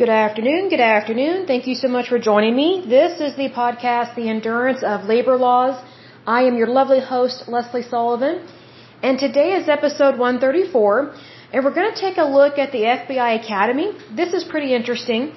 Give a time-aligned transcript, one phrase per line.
[0.00, 0.68] Good afternoon.
[0.68, 1.46] Good afternoon.
[1.46, 2.84] Thank you so much for joining me.
[2.86, 5.82] This is the podcast, The Endurance of Labor Laws.
[6.26, 8.46] I am your lovely host, Leslie Sullivan.
[9.02, 11.14] And today is episode 134.
[11.50, 13.92] And we're going to take a look at the FBI Academy.
[14.14, 15.32] This is pretty interesting.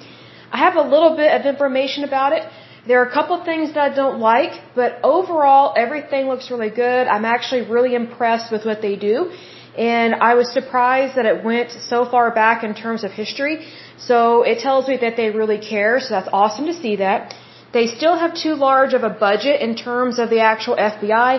[0.52, 2.42] I have a little bit of information about it.
[2.86, 7.08] There are a couple things that I don't like, but overall, everything looks really good.
[7.14, 9.32] I'm actually really impressed with what they do.
[9.78, 13.66] And I was surprised that it went so far back in terms of history.
[14.08, 16.00] So it tells me that they really care.
[16.00, 17.34] So that's awesome to see that.
[17.72, 21.32] They still have too large of a budget in terms of the actual FBI,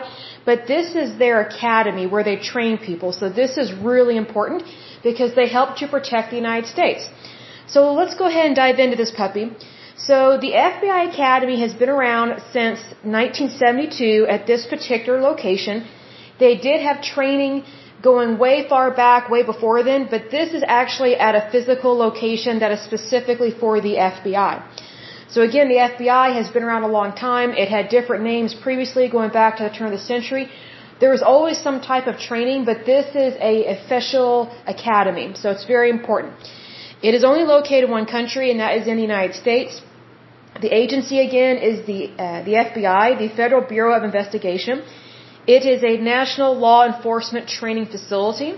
[0.45, 3.11] but this is their academy where they train people.
[3.11, 4.63] So this is really important
[5.03, 7.09] because they help to protect the United States.
[7.67, 9.45] So let's go ahead and dive into this puppy.
[9.97, 15.85] So the FBI Academy has been around since 1972 at this particular location.
[16.39, 17.65] They did have training
[18.01, 22.59] going way far back, way before then, but this is actually at a physical location
[22.59, 24.63] that is specifically for the FBI.
[25.33, 27.51] So again, the FBI has been around a long time.
[27.51, 30.49] It had different names previously going back to the turn of the century.
[30.99, 34.33] There was always some type of training, but this is a official
[34.67, 36.33] academy, so it's very important.
[37.01, 39.81] It is only located in one country, and that is in the United States.
[40.65, 44.83] The agency again is the uh, the FBI, the Federal Bureau of Investigation.
[45.47, 48.51] It is a national law enforcement training facility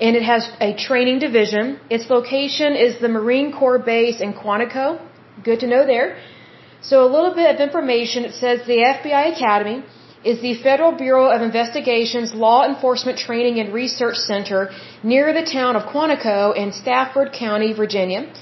[0.00, 1.80] and it has a training division.
[1.90, 5.00] Its location is the Marine Corps base in Quantico.
[5.42, 6.18] Good to know there.
[6.80, 8.24] So a little bit of information.
[8.24, 9.82] It says the FBI Academy
[10.24, 14.70] is the Federal Bureau of Investigation's Law Enforcement Training and Research Center
[15.02, 18.32] near the town of Quantico in Stafford County, Virginia.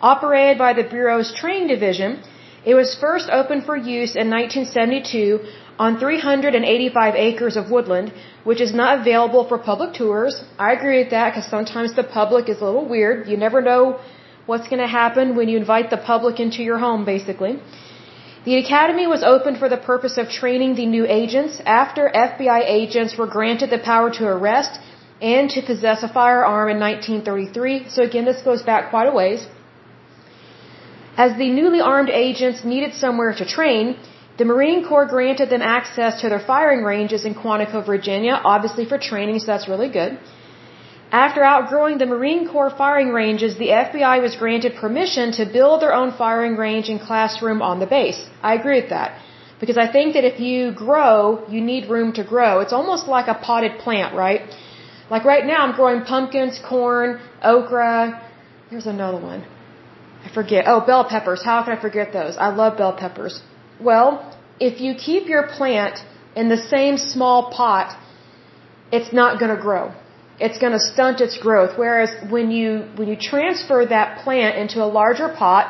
[0.00, 2.22] Operated by the Bureau's Training Division,
[2.64, 5.40] it was first opened for use in 1972
[5.78, 8.12] on 385 acres of woodland,
[8.44, 10.42] which is not available for public tours.
[10.58, 13.28] I agree with that because sometimes the public is a little weird.
[13.28, 14.00] You never know
[14.46, 17.60] what's going to happen when you invite the public into your home, basically.
[18.44, 23.16] The academy was opened for the purpose of training the new agents after FBI agents
[23.18, 24.80] were granted the power to arrest
[25.20, 27.88] and to possess a firearm in 1933.
[27.94, 29.46] So again, this goes back quite a ways.
[31.16, 33.96] As the newly armed agents needed somewhere to train,
[34.38, 38.98] the Marine Corps granted them access to their firing ranges in Quantico, Virginia, obviously for
[38.98, 40.18] training, so that's really good.
[41.10, 45.94] After outgrowing the Marine Corps firing ranges, the FBI was granted permission to build their
[45.94, 48.20] own firing range and classroom on the base.
[48.42, 49.18] I agree with that.
[49.58, 52.60] Because I think that if you grow, you need room to grow.
[52.60, 54.42] It's almost like a potted plant, right?
[55.10, 58.22] Like right now, I'm growing pumpkins, corn, okra.
[58.70, 59.44] There's another one.
[60.24, 60.64] I forget.
[60.68, 61.42] Oh, bell peppers.
[61.42, 62.36] How can I forget those?
[62.36, 63.40] I love bell peppers.
[63.80, 66.00] Well, if you keep your plant
[66.34, 67.96] in the same small pot,
[68.90, 69.92] it's not going to grow.
[70.40, 71.76] It's going to stunt its growth.
[71.76, 75.64] Whereas when you when you transfer that plant into a larger pot,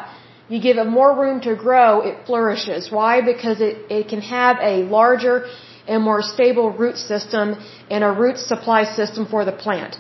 [0.49, 2.91] you give it more room to grow, it flourishes.
[2.91, 3.21] Why?
[3.21, 5.47] Because it, it can have a larger
[5.87, 7.57] and more stable root system
[7.91, 9.97] and a root supply system for the plant.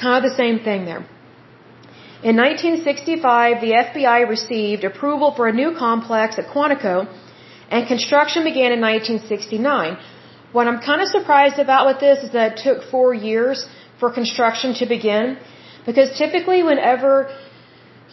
[0.00, 1.04] Kind of the same thing there.
[2.22, 7.06] In 1965, the FBI received approval for a new complex at Quantico
[7.70, 9.98] and construction began in 1969.
[10.52, 13.66] What I'm kind of surprised about with this is that it took four years
[13.98, 15.38] for construction to begin,
[15.84, 17.12] because typically whenever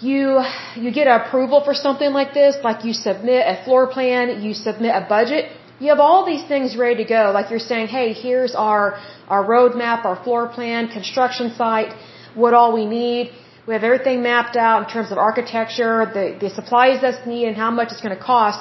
[0.02, 0.42] you
[0.76, 4.92] you get approval for something like this, like you submit a floor plan, you submit
[5.02, 7.32] a budget, you have all these things ready to go.
[7.34, 11.94] Like you're saying, hey, here's our our roadmap, our floor plan, construction site,
[12.34, 13.32] what all we need.
[13.68, 17.58] We have everything mapped out in terms of architecture, the the supplies that's needed, and
[17.58, 18.60] how much it's going to cost.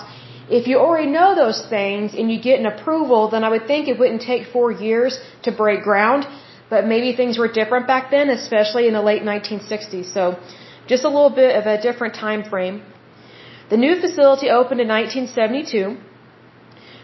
[0.48, 3.88] If you already know those things and you get an approval, then I would think
[3.88, 6.26] it wouldn't take four years to break ground.
[6.68, 10.12] But maybe things were different back then, especially in the late 1960s.
[10.12, 10.38] So
[10.86, 12.82] just a little bit of a different time frame.
[13.70, 15.96] The new facility opened in 1972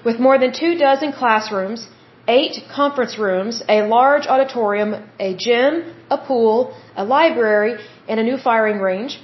[0.05, 1.87] with more than two dozen classrooms,
[2.27, 7.79] eight conference rooms, a large auditorium, a gym, a pool, a library,
[8.09, 9.21] and a new firing range.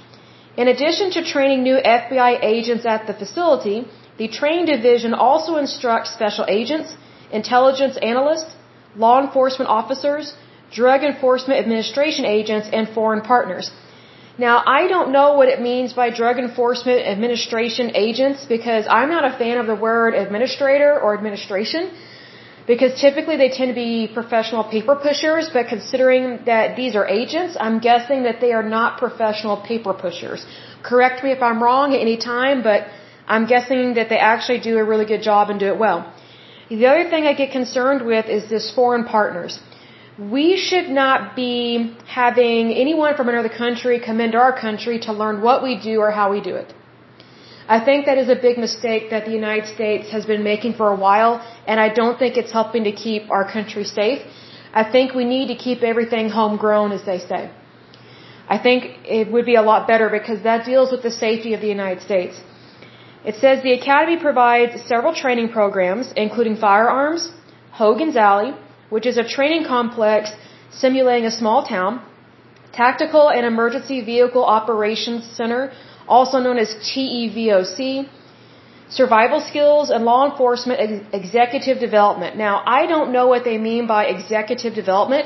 [0.57, 3.85] In addition to training new FBI agents at the facility,
[4.17, 6.95] the Train division also instructs special agents,
[7.31, 8.51] intelligence analysts,
[8.95, 10.33] law enforcement officers,
[10.71, 13.71] drug enforcement administration agents, and foreign partners.
[14.37, 19.23] Now, I don't know what it means by drug enforcement administration agents because I'm not
[19.31, 21.91] a fan of the word administrator or administration
[22.67, 27.55] because typically they tend to be professional paper pushers, but considering that these are agents,
[27.59, 30.45] I'm guessing that they are not professional paper pushers.
[30.83, 32.87] Correct me if I'm wrong at any time, but
[33.27, 36.13] I'm guessing that they actually do a really good job and do it well.
[36.69, 39.59] The other thing I get concerned with is this foreign partners.
[40.17, 45.41] we should not be having anyone from another country come into our country to learn
[45.41, 46.73] what we do or how we do it.
[47.67, 50.89] I think that is a big mistake that the United States has been making for
[50.89, 54.21] a while, and I don't think it's helping to keep our country safe.
[54.73, 57.49] I think we need to keep everything homegrown, as they say.
[58.47, 61.61] I think it would be a lot better because that deals with the safety of
[61.61, 62.39] the United States.
[63.29, 67.31] It says the Academy provides several training programs, including firearms,
[67.71, 68.51] Hogan's Alley,
[68.89, 70.31] which is a training complex
[70.71, 72.01] simulating a small town,
[72.71, 75.71] Tactical and Emergency Vehicle Operations Center,
[76.07, 78.07] also known as TEVOC,
[78.89, 82.37] Survival Skills and Law Enforcement ex Executive Development.
[82.37, 85.25] Now, I don't know what they mean by executive development.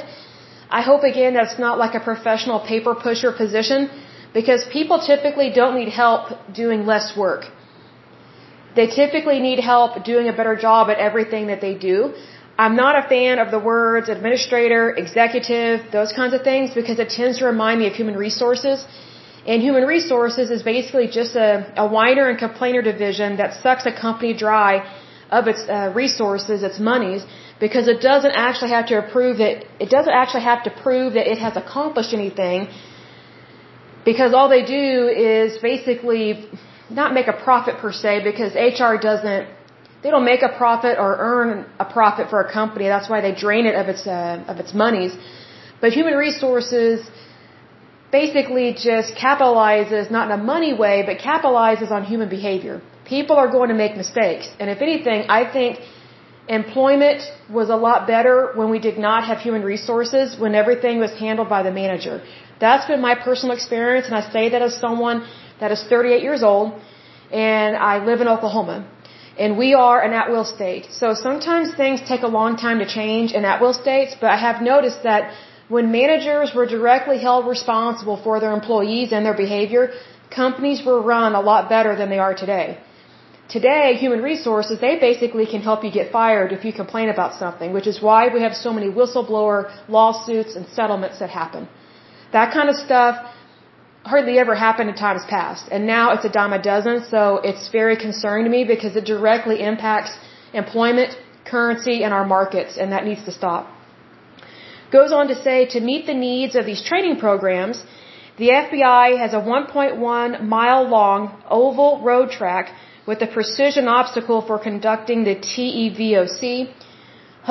[0.69, 3.89] I hope again that's not like a professional paper pusher position
[4.33, 6.23] because people typically don't need help
[6.53, 7.43] doing less work.
[8.79, 11.95] They typically need help doing a better job at everything that they do.
[12.63, 17.09] I'm not a fan of the words administrator, executive, those kinds of things because it
[17.19, 18.85] tends to remind me of human resources.
[19.51, 21.49] And human resources is basically just a,
[21.83, 24.71] a whiner and complainer division that sucks a company dry
[25.39, 27.21] of its uh, resources, its monies,
[27.65, 29.55] because it doesn't actually have to approve that
[29.85, 32.67] it doesn't actually have to prove that it has accomplished anything
[34.09, 34.85] because all they do
[35.31, 36.25] is basically
[36.89, 39.47] not make a profit per se because HR doesn't
[40.01, 42.87] they don't make a profit or earn a profit for a company.
[42.87, 45.13] That's why they drain it of its uh, of its monies.
[45.81, 47.05] But human resources
[48.11, 52.81] basically just capitalizes not in a money way, but capitalizes on human behavior.
[53.05, 55.79] People are going to make mistakes, and if anything, I think
[56.47, 61.11] employment was a lot better when we did not have human resources, when everything was
[61.11, 62.21] handled by the manager.
[62.59, 65.27] That's been my personal experience, and I say that as someone
[65.59, 66.73] that is 38 years old,
[67.31, 68.77] and I live in Oklahoma.
[69.37, 70.87] And we are an at-will state.
[70.91, 74.61] So sometimes things take a long time to change in at-will states, but I have
[74.61, 75.33] noticed that
[75.69, 79.91] when managers were directly held responsible for their employees and their behavior,
[80.43, 82.77] companies were run a lot better than they are today.
[83.49, 87.73] Today, human resources, they basically can help you get fired if you complain about something,
[87.73, 91.67] which is why we have so many whistleblower lawsuits and settlements that happen.
[92.31, 93.15] That kind of stuff
[94.11, 95.63] hardly ever happened in times past.
[95.73, 97.19] And now it's a dime a dozen, so
[97.49, 100.11] it's very concerning to me because it directly impacts
[100.61, 101.11] employment,
[101.53, 103.63] currency, and our markets, and that needs to stop.
[104.97, 107.77] Goes on to say to meet the needs of these training programs,
[108.41, 111.21] the FBI has a 1.1 mile long
[111.59, 112.65] oval road track
[113.09, 116.39] with a precision obstacle for conducting the TEVOC.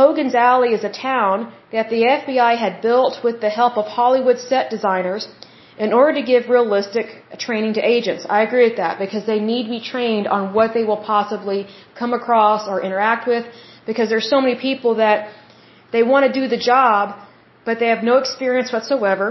[0.01, 4.39] Hogan's Alley is a town that the FBI had built with the help of Hollywood
[4.51, 5.29] set designers
[5.79, 7.07] in order to give realistic
[7.39, 8.27] training to agents.
[8.29, 11.67] I agree with that because they need to be trained on what they will possibly
[11.99, 13.45] come across or interact with
[13.87, 15.31] because there's so many people that
[15.93, 17.17] they want to do the job
[17.69, 19.27] but they have no experience whatsoever.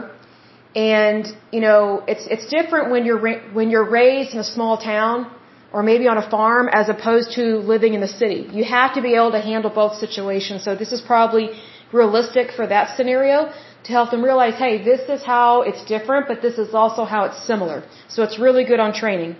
[0.75, 1.23] And
[1.55, 3.21] you know, it's it's different when you're
[3.57, 5.17] when you're raised in a small town
[5.73, 7.43] or maybe on a farm as opposed to
[7.73, 8.41] living in the city.
[8.59, 10.63] You have to be able to handle both situations.
[10.67, 11.45] So this is probably
[11.91, 13.37] realistic for that scenario
[13.85, 17.25] to help them realize, hey, this is how it's different, but this is also how
[17.25, 17.83] it's similar.
[18.07, 19.35] So it's really good on training.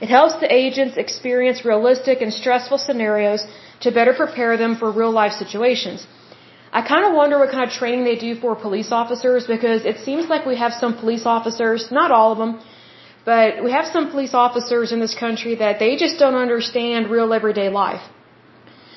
[0.00, 3.46] It helps the agents experience realistic and stressful scenarios
[3.80, 6.06] to better prepare them for real life situations.
[6.78, 9.98] I kind of wonder what kind of training they do for police officers because it
[10.06, 12.52] seems like we have some police officers, not all of them,
[13.24, 17.32] but we have some police officers in this country that they just don't understand real
[17.32, 18.02] everyday life.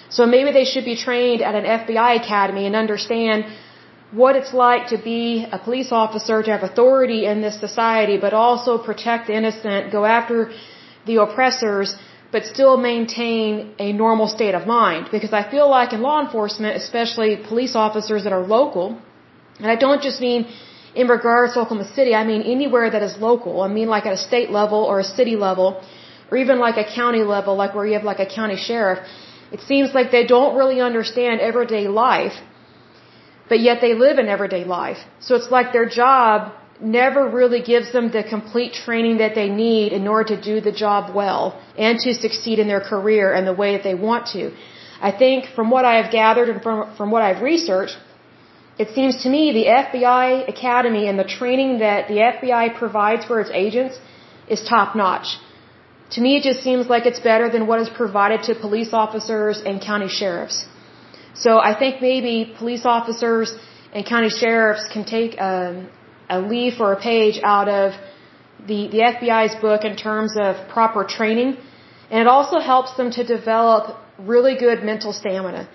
[0.09, 3.45] So maybe they should be trained at an FBI academy and understand
[4.11, 8.33] what it's like to be a police officer, to have authority in this society, but
[8.33, 10.51] also protect the innocent, go after
[11.05, 11.95] the oppressors,
[12.31, 15.09] but still maintain a normal state of mind.
[15.11, 18.97] Because I feel like in law enforcement, especially police officers that are local,
[19.59, 20.47] and I don't just mean
[20.95, 23.61] in regards to Oklahoma City, I mean anywhere that is local.
[23.61, 25.81] I mean like at a state level or a city level,
[26.31, 28.99] or even like a county level, like where you have like a county sheriff.
[29.51, 32.37] It seems like they don't really understand everyday life
[33.49, 34.97] but yet they live an everyday life.
[35.19, 39.93] So it's like their job never really gives them the complete training that they need
[39.93, 43.53] in order to do the job well and to succeed in their career and the
[43.53, 44.51] way that they want to.
[45.01, 47.97] I think from what I have gathered and from, from what I've researched,
[48.77, 53.39] it seems to me the FBI Academy and the training that the FBI provides for
[53.39, 53.99] its agents
[54.47, 55.37] is top notch.
[56.11, 59.61] To me, it just seems like it's better than what is provided to police officers
[59.65, 60.65] and county sheriffs.
[61.39, 63.55] So I think maybe police officers
[63.93, 65.87] and county sheriffs can take a,
[66.29, 67.93] a leaf or a page out of
[68.69, 71.57] the, the FBI's book in terms of proper training.
[72.09, 75.69] And it also helps them to develop really good mental stamina.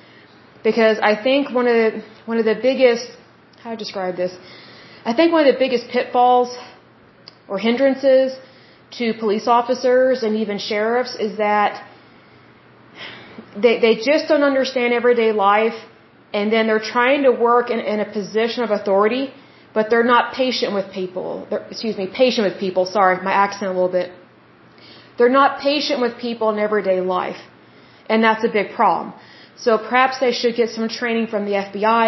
[0.65, 3.07] because I think one of the, one of the biggest
[3.63, 4.33] how to describe this
[5.05, 6.57] I think one of the biggest pitfalls
[7.49, 8.37] or hindrances
[8.99, 11.85] to police officers and even sheriffs is that
[13.57, 15.79] they they just don't understand everyday life
[16.33, 19.33] and then they're trying to work in, in a position of authority
[19.75, 23.71] but they're not patient with people they're, excuse me patient with people sorry my accent
[23.71, 24.11] a little bit
[25.19, 27.41] they're not patient with people in everyday life
[28.09, 29.13] and that's a big problem
[29.57, 32.07] so perhaps they should get some training from the FBI.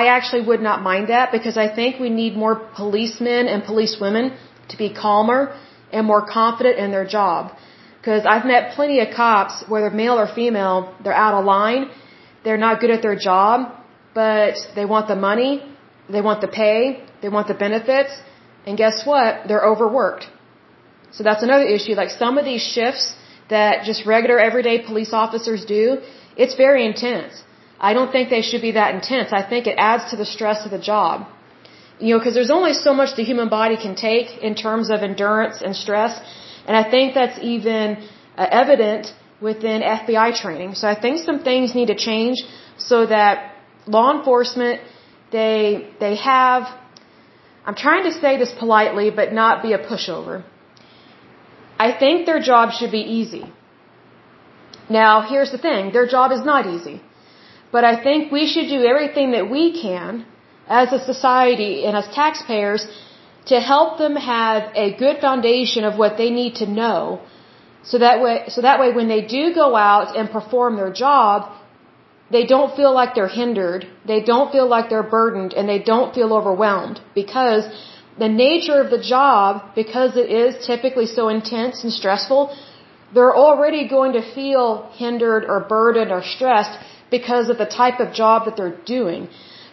[0.00, 4.32] I actually would not mind that because I think we need more policemen and policewomen
[4.68, 5.56] to be calmer
[5.92, 7.52] and more confident in their job.
[8.06, 11.90] Because I've met plenty of cops, whether male or female, they're out of line,
[12.44, 13.56] they're not good at their job,
[14.14, 15.52] but they want the money,
[16.08, 18.12] they want the pay, they want the benefits,
[18.64, 19.48] and guess what?
[19.48, 20.28] They're overworked.
[21.10, 21.94] So that's another issue.
[22.02, 23.16] Like some of these shifts
[23.50, 25.98] that just regular everyday police officers do,
[26.36, 27.42] it's very intense.
[27.80, 29.32] I don't think they should be that intense.
[29.32, 31.26] I think it adds to the stress of the job.
[31.98, 35.02] You know, because there's only so much the human body can take in terms of
[35.02, 36.20] endurance and stress.
[36.66, 37.86] And I think that's even
[38.36, 40.74] uh, evident within FBI training.
[40.74, 42.38] So I think some things need to change
[42.78, 43.54] so that
[43.86, 44.80] law enforcement,
[45.30, 46.62] they, they have,
[47.64, 50.44] I'm trying to say this politely, but not be a pushover.
[51.78, 53.44] I think their job should be easy.
[54.88, 57.00] Now, here's the thing their job is not easy.
[57.72, 60.24] But I think we should do everything that we can
[60.68, 62.86] as a society and as taxpayers
[63.46, 67.20] to help them have a good foundation of what they need to know
[67.82, 71.52] so that way so that way when they do go out and perform their job
[72.30, 76.14] they don't feel like they're hindered they don't feel like they're burdened and they don't
[76.14, 77.64] feel overwhelmed because
[78.18, 82.56] the nature of the job because it is typically so intense and stressful
[83.14, 86.76] they're already going to feel hindered or burdened or stressed
[87.10, 89.28] because of the type of job that they're doing.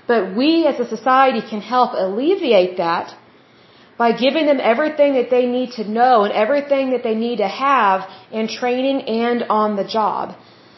[0.07, 3.15] But we as a society can help alleviate that
[3.97, 7.47] by giving them everything that they need to know and everything that they need to
[7.47, 10.35] have in training and on the job.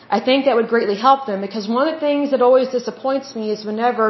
[0.10, 3.36] I think that would greatly help them because one of the things that always disappoints
[3.36, 4.06] me is whenever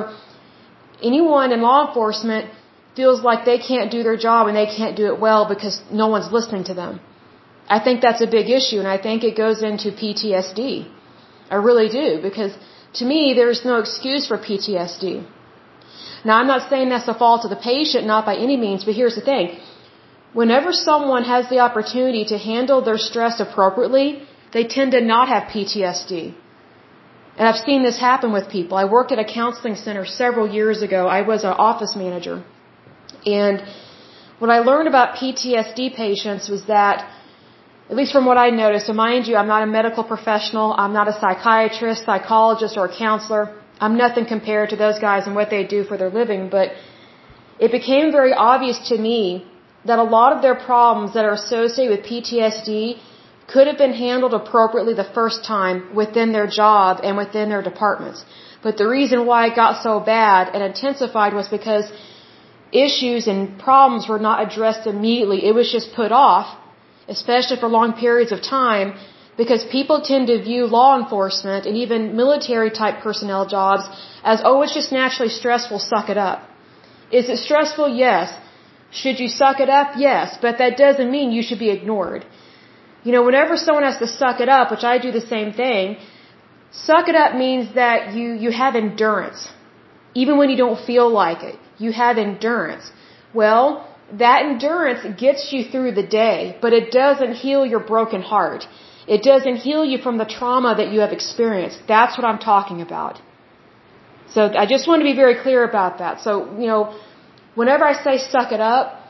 [1.02, 2.50] anyone in law enforcement
[2.96, 6.08] feels like they can't do their job and they can't do it well because no
[6.08, 7.00] one's listening to them.
[7.68, 10.88] I think that's a big issue, and I think it goes into PTSD.
[11.50, 12.54] I really do, because
[13.00, 15.26] to me, there's no excuse for PTSD.
[16.28, 18.96] Now, I'm not saying that's the fault of the patient, not by any means, but
[19.02, 19.46] here's the thing.
[20.42, 24.08] Whenever someone has the opportunity to handle their stress appropriately,
[24.56, 26.34] they tend to not have PTSD.
[27.38, 28.78] And I've seen this happen with people.
[28.78, 31.08] I worked at a counseling center several years ago.
[31.08, 32.44] I was an office manager.
[33.26, 33.64] And
[34.40, 37.08] what I learned about PTSD patients was that
[37.90, 40.94] at least from what I noticed, and mind you, I'm not a medical professional, I'm
[40.94, 43.44] not a psychiatrist, psychologist, or a counselor.
[43.80, 46.72] I'm nothing compared to those guys and what they do for their living, but
[47.60, 49.46] it became very obvious to me
[49.86, 52.98] that a lot of their problems that are associated with PTSD
[53.48, 58.26] could have been handled appropriately the first time within their job and within their departments.
[58.64, 61.86] But the reason why it got so bad and intensified was because
[62.72, 65.46] issues and problems were not addressed immediately.
[65.46, 66.48] It was just put off
[67.08, 68.96] especially for long periods of time,
[69.38, 73.84] because people tend to view law enforcement and even military type personnel jobs
[74.24, 76.40] as, oh, it's just naturally stressful, suck it up.
[77.12, 77.88] Is it stressful?
[77.96, 78.34] Yes.
[78.92, 79.94] Should you suck it up?
[79.98, 80.38] Yes.
[80.42, 82.26] But that doesn't mean you should be ignored.
[83.04, 85.98] You know, whenever someone has to suck it up, which I do the same thing,
[86.72, 89.50] suck it up means that you, you have endurance.
[90.14, 92.90] Even when you don't feel like it, you have endurance.
[93.34, 93.68] Well,
[94.14, 98.68] that endurance gets you through the day, but it doesn't heal your broken heart.
[99.08, 101.80] It doesn't heal you from the trauma that you have experienced.
[101.88, 103.22] That's what I'm talking about.
[104.30, 106.22] So I just want to be very clear about that.
[106.22, 106.98] So, you know,
[107.54, 109.02] whenever I say suck it up,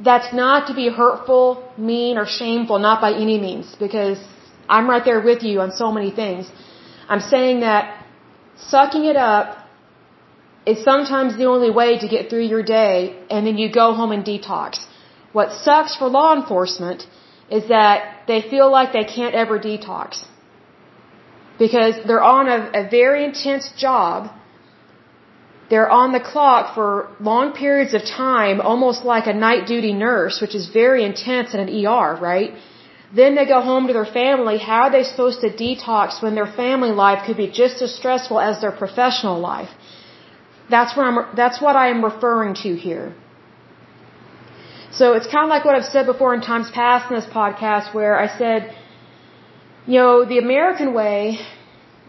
[0.00, 1.46] that's not to be hurtful,
[1.78, 4.18] mean, or shameful, not by any means, because
[4.68, 6.50] I'm right there with you on so many things.
[7.08, 8.04] I'm saying that
[8.56, 9.58] sucking it up
[10.66, 14.12] is sometimes the only way to get through your day and then you go home
[14.12, 14.86] and detox.
[15.32, 17.06] What sucks for law enforcement
[17.50, 20.24] is that they feel like they can't ever detox.
[21.58, 24.30] Because they're on a, a very intense job.
[25.70, 30.40] They're on the clock for long periods of time, almost like a night duty nurse,
[30.40, 32.54] which is very intense in an ER, right?
[33.14, 34.58] Then they go home to their family.
[34.58, 38.40] How are they supposed to detox when their family life could be just as stressful
[38.40, 39.70] as their professional life?
[40.68, 43.14] That's where I'm, that's what I am referring to here.
[44.98, 47.94] So it's kind of like what I've said before in times past in this podcast
[47.98, 48.74] where I said,
[49.86, 51.20] you know, the American way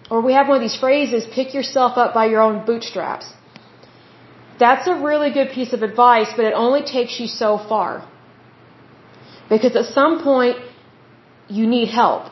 [0.10, 3.34] or we have one of these phrases, pick yourself up by your own bootstraps.
[4.60, 8.08] That's a really good piece of advice, but it only takes you so far.
[9.50, 10.58] Because at some point,
[11.48, 12.32] you need help.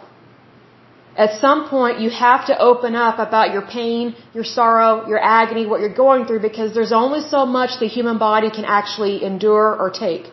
[1.15, 5.65] At some point, you have to open up about your pain, your sorrow, your agony,
[5.67, 9.75] what you're going through, because there's only so much the human body can actually endure
[9.75, 10.32] or take.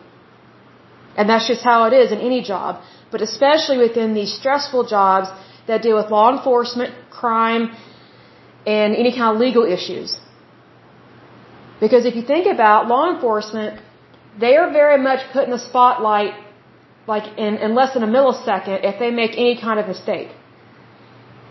[1.17, 2.81] And that's just how it is in any job.
[3.11, 5.29] But especially within these stressful jobs
[5.67, 7.63] that deal with law enforcement, crime,
[8.65, 10.17] and any kind of legal issues.
[11.79, 13.81] Because if you think about law enforcement,
[14.39, 16.33] they are very much put in the spotlight
[17.07, 20.29] like in, in less than a millisecond if they make any kind of mistake.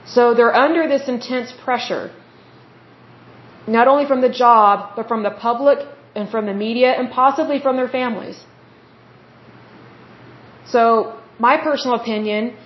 [0.07, 2.12] So they're under this intense pressure,
[3.67, 5.79] not only from the job, but from the public
[6.14, 8.38] and from the media and possibly from their families.
[10.67, 12.57] So my personal opinion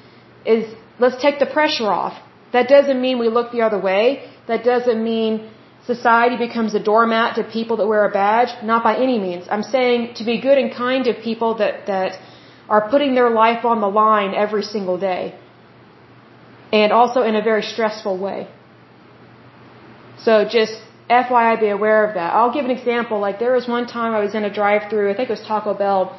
[0.45, 2.21] is let's take the pressure off.
[2.53, 4.31] That doesn't mean we look the other way.
[4.47, 5.51] That doesn't mean
[5.87, 8.51] society becomes a doormat to people that wear a badge.
[8.63, 9.47] Not by any means.
[9.51, 12.19] I'm saying to be good and kind to people that, that
[12.69, 15.35] are putting their life on the line every single day.
[16.73, 18.49] And also in a very stressful way.
[20.19, 20.75] So just
[21.11, 22.33] FYI be aware of that.
[22.35, 23.21] I'll give an example.
[23.21, 25.43] Like there was one time I was in a drive through I think it was
[25.43, 26.19] Taco Bell.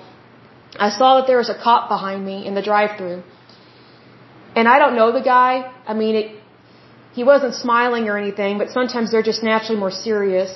[0.80, 3.24] I saw that there was a cop behind me in the drive through
[4.56, 5.72] And I don't know the guy.
[5.88, 6.28] I mean, it,
[7.14, 10.52] he wasn't smiling or anything, but sometimes they're just naturally more serious.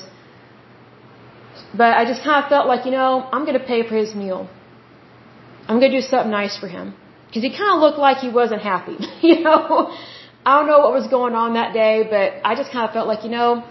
[1.81, 4.15] But I just kind of felt like, you know, I'm going to pay for his
[4.15, 4.49] meal.
[5.67, 6.95] I'm going to do something nice for him.
[7.27, 8.97] Because he kind of looked like he wasn't happy.
[9.21, 9.93] you know,
[10.45, 13.07] I don't know what was going on that day, but I just kind of felt
[13.07, 13.63] like, you know,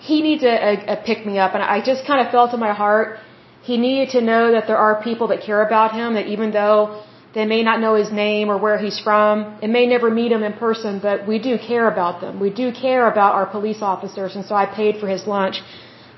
[0.00, 1.54] he needs a, a, a pick me up.
[1.54, 3.18] And I just kind of felt in my heart,
[3.62, 7.02] he needed to know that there are people that care about him, that even though
[7.34, 10.42] they may not know his name or where he's from, and may never meet him
[10.42, 12.40] in person, but we do care about them.
[12.40, 15.62] We do care about our police officers, and so I paid for his lunch.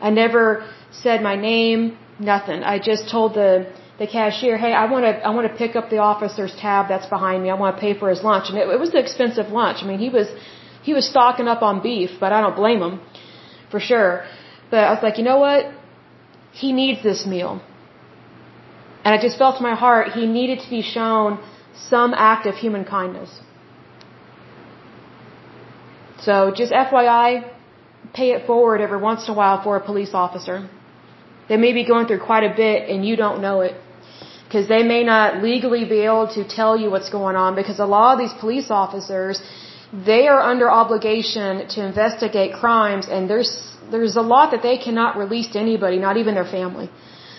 [0.01, 0.45] I never
[0.91, 2.63] said my name, nothing.
[2.75, 3.51] I just told the
[3.99, 7.07] the cashier, "Hey, I want to I want to pick up the officer's tab that's
[7.17, 7.51] behind me.
[7.51, 9.79] I want to pay for his lunch." And it, it was an expensive lunch.
[9.83, 10.29] I mean, he was
[10.83, 13.01] he was stocking up on beef, but I don't blame him
[13.71, 14.25] for sure.
[14.71, 15.63] But I was like, "You know what?
[16.63, 17.55] He needs this meal."
[19.05, 21.39] And I just felt in my heart he needed to be shown
[21.91, 23.31] some act of human kindness.
[26.27, 27.29] So just FYI,
[28.15, 30.57] pay it forward every once in a while for a police officer.
[31.49, 33.75] They may be going through quite a bit and you don't know it
[34.47, 37.91] because they may not legally be able to tell you what's going on because a
[37.97, 39.43] lot of these police officers
[39.95, 43.51] they are under obligation to investigate crimes and there's
[43.91, 46.91] there's a lot that they cannot release to anybody not even their family.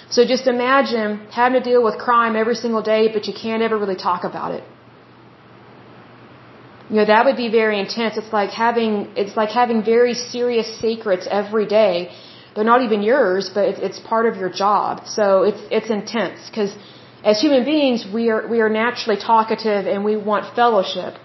[0.09, 3.77] So just imagine having to deal with crime every single day but you can't ever
[3.77, 4.63] really talk about it.
[6.89, 8.15] You know that would be very intense.
[8.15, 12.11] It's like having it's like having very serious secrets every day
[12.53, 15.07] they're not even yours but it's, it's part of your job.
[15.07, 16.73] So it's it's intense because
[17.25, 21.15] as human beings, we are, we are naturally talkative and we want fellowship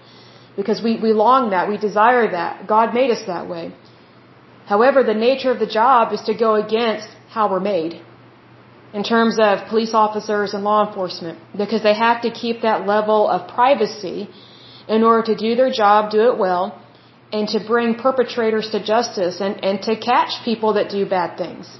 [0.55, 2.67] because we, we long that, we desire that.
[2.67, 3.73] God made us that way.
[4.65, 8.01] However, the nature of the job is to go against how we're made
[8.93, 13.27] in terms of police officers and law enforcement because they have to keep that level
[13.27, 14.29] of privacy
[14.87, 16.63] in order to do their job, do it well,
[17.31, 21.79] and to bring perpetrators to justice and, and to catch people that do bad things.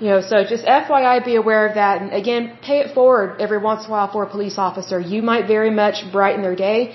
[0.00, 2.02] You know, so just FYI, be aware of that.
[2.02, 5.00] And again, pay it forward every once in a while for a police officer.
[5.00, 6.94] You might very much brighten their day,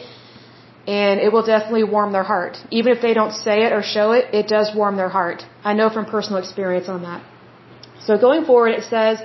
[0.88, 2.58] and it will definitely warm their heart.
[2.72, 5.46] Even if they don't say it or show it, it does warm their heart.
[5.64, 7.24] I know from personal experience on that.
[8.02, 9.24] So going forward, it says,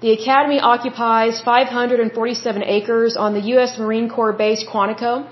[0.00, 3.76] the Academy occupies 547 acres on the U.S.
[3.78, 5.28] Marine Corps base Quantico.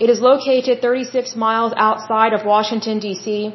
[0.00, 3.54] It is located 36 miles outside of Washington, D.C.,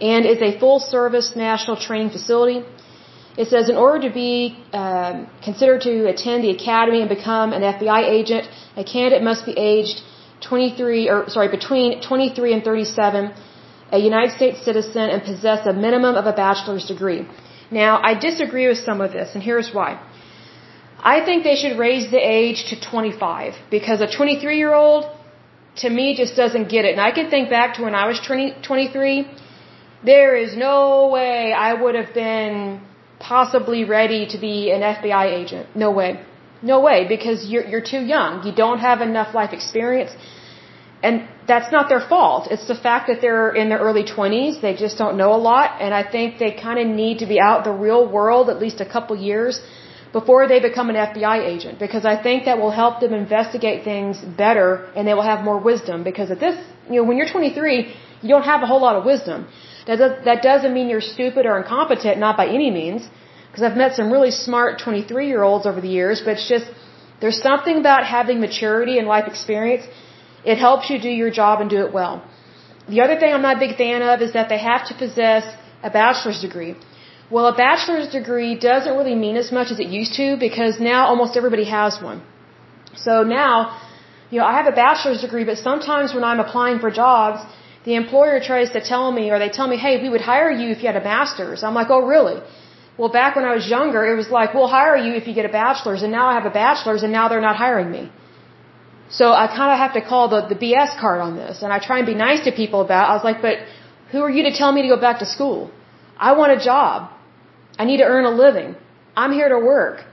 [0.00, 2.64] and is a full service national training facility.
[3.36, 7.62] It says in order to be um, considered to attend the academy and become an
[7.62, 10.02] FBI agent, a candidate must be aged
[10.48, 13.32] 23 or sorry between 23 and 37,
[13.92, 17.26] a United States citizen, and possess a minimum of a bachelor's degree.
[17.70, 19.90] Now, I disagree with some of this, and here's why.
[21.14, 25.04] I think they should raise the age to 25 because a 23 year old,
[25.82, 26.92] to me, just doesn't get it.
[26.92, 29.26] And I can think back to when I was 20, 23
[30.04, 32.80] there is no way I would have been
[33.20, 35.76] possibly ready to be an FBI agent.
[35.76, 36.20] No way.
[36.62, 38.44] No way, because you're, you're too young.
[38.46, 40.12] You don't have enough life experience.
[41.02, 42.48] And that's not their fault.
[42.50, 44.60] It's the fact that they're in their early 20s.
[44.60, 45.80] They just don't know a lot.
[45.80, 48.58] And I think they kind of need to be out in the real world at
[48.60, 49.60] least a couple years
[50.12, 54.20] before they become an FBI agent because I think that will help them investigate things
[54.44, 56.56] better and they will have more wisdom because at this,
[56.88, 59.48] you know, when you're 23, you don't have a whole lot of wisdom.
[59.86, 63.08] That, does, that doesn't mean you're stupid or incompetent, not by any means,
[63.48, 66.66] because I've met some really smart 23 year olds over the years, but it's just,
[67.20, 69.84] there's something about having maturity and life experience.
[70.44, 72.14] It helps you do your job and do it well.
[72.88, 75.44] The other thing I'm not a big fan of is that they have to possess
[75.82, 76.74] a bachelor's degree.
[77.30, 81.06] Well, a bachelor's degree doesn't really mean as much as it used to because now
[81.06, 82.22] almost everybody has one.
[82.94, 83.80] So now,
[84.30, 87.40] you know, I have a bachelor's degree, but sometimes when I'm applying for jobs,
[87.84, 90.70] the employer tries to tell me, or they tell me, hey, we would hire you
[90.70, 91.62] if you had a master's.
[91.64, 92.38] I'm like, oh, really?
[92.98, 95.46] Well, back when I was younger, it was like, we'll hire you if you get
[95.46, 98.12] a bachelor's, and now I have a bachelor's, and now they're not hiring me.
[99.18, 101.78] So I kind of have to call the, the BS card on this, and I
[101.88, 103.10] try and be nice to people about it.
[103.12, 103.56] I was like, but
[104.10, 105.70] who are you to tell me to go back to school?
[106.28, 107.10] I want a job.
[107.78, 108.70] I need to earn a living.
[109.16, 110.04] I'm here to work.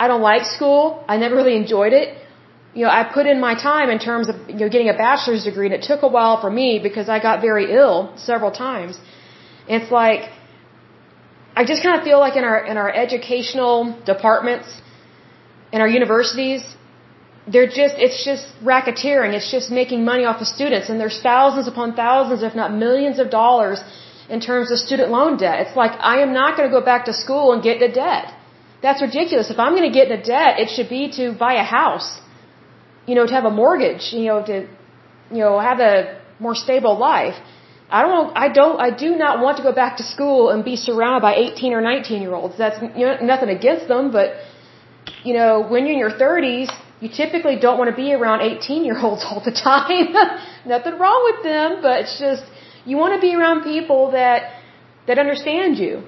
[0.00, 1.04] I don't like school.
[1.08, 2.08] I never really enjoyed it
[2.76, 5.44] you know, I put in my time in terms of, you know, getting a bachelor's
[5.48, 8.98] degree and it took a while for me because I got very ill several times.
[9.66, 10.28] It's like,
[11.60, 14.68] I just kind of feel like in our, in our educational departments,
[15.72, 16.62] in our universities,
[17.52, 19.32] they're just, it's just racketeering.
[19.38, 20.88] It's just making money off of students.
[20.90, 23.82] And there's thousands upon thousands, if not millions of dollars
[24.28, 25.60] in terms of student loan debt.
[25.64, 28.34] It's like, I am not going to go back to school and get into debt.
[28.82, 29.50] That's ridiculous.
[29.50, 32.20] If I'm going to get into debt, it should be to buy a house
[33.06, 34.68] you know, to have a mortgage, you know, to,
[35.30, 37.36] you know, have a more stable life.
[37.88, 40.74] I don't, I don't, I do not want to go back to school and be
[40.74, 42.58] surrounded by 18 or 19 year olds.
[42.58, 44.34] That's you know, nothing against them, but,
[45.22, 48.84] you know, when you're in your 30s, you typically don't want to be around 18
[48.84, 50.14] year olds all the time.
[50.66, 52.44] nothing wrong with them, but it's just,
[52.84, 54.60] you want to be around people that,
[55.06, 56.02] that understand you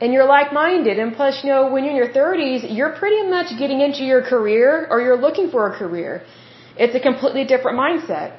[0.00, 0.98] and you're like-minded.
[0.98, 4.22] And plus, you know, when you're in your 30s, you're pretty much getting into your
[4.22, 6.22] career or you're looking for a career.
[6.76, 8.36] It's a completely different mindset.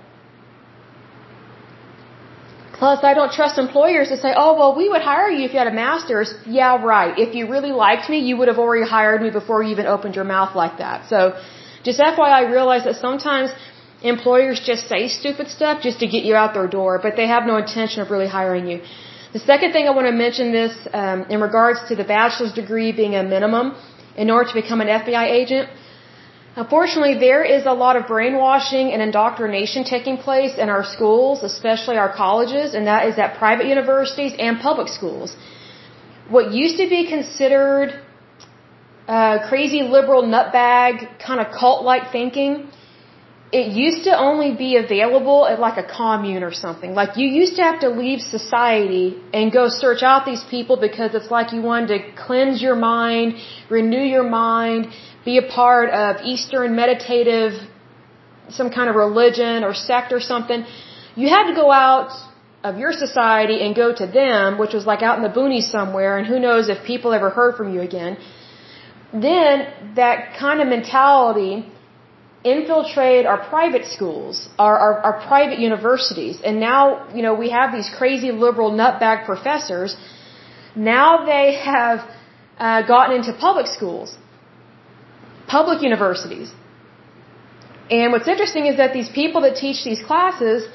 [2.80, 5.60] Plus, I don't trust employers to say, oh, well, we would hire you if you
[5.60, 6.34] had a master's.
[6.46, 7.14] Yeah, right.
[7.20, 10.16] If you really liked me, you would have already hired me before you even opened
[10.16, 11.10] your mouth like that.
[11.10, 11.38] So,
[11.84, 13.52] just FYI, I realize that sometimes
[14.02, 17.46] employers just say stupid stuff just to get you out their door, but they have
[17.46, 18.82] no intention of really hiring you.
[19.34, 22.92] The second thing I want to mention this um, in regards to the bachelor's degree
[22.92, 23.76] being a minimum
[24.18, 25.70] in order to become an FBI agent.
[26.56, 31.98] Unfortunately, there is a lot of brainwashing and indoctrination taking place in our schools, especially
[31.98, 35.38] our colleges, and that is at private universities and public schools.
[36.28, 38.02] What used to be considered
[39.16, 40.94] uh, crazy liberal nutbag
[41.26, 42.52] kind of cult-like thinking
[43.52, 46.94] it used to only be available at like a commune or something.
[46.94, 51.16] Like you used to have to leave society and go search out these people because
[51.16, 53.36] it's like you wanted to cleanse your mind,
[53.70, 54.88] renew your mind,
[55.26, 57.54] be a part of Eastern meditative,
[58.50, 60.64] some kind of religion or sect or something.
[61.16, 62.12] You had to go out
[62.64, 66.18] of your society and go to them, which was like out in the boonies somewhere,
[66.20, 68.18] and who knows if people ever heard from you again.
[69.12, 71.66] Then that kind of mentality
[72.44, 77.72] infiltrated our private schools, our, our, our private universities, and now, you know, we have
[77.72, 79.98] these crazy liberal nutbag professors.
[80.76, 82.00] Now they have
[82.58, 84.18] uh, gotten into public schools,
[85.48, 86.52] public universities.
[87.90, 90.68] And what's interesting is that these people that teach these classes,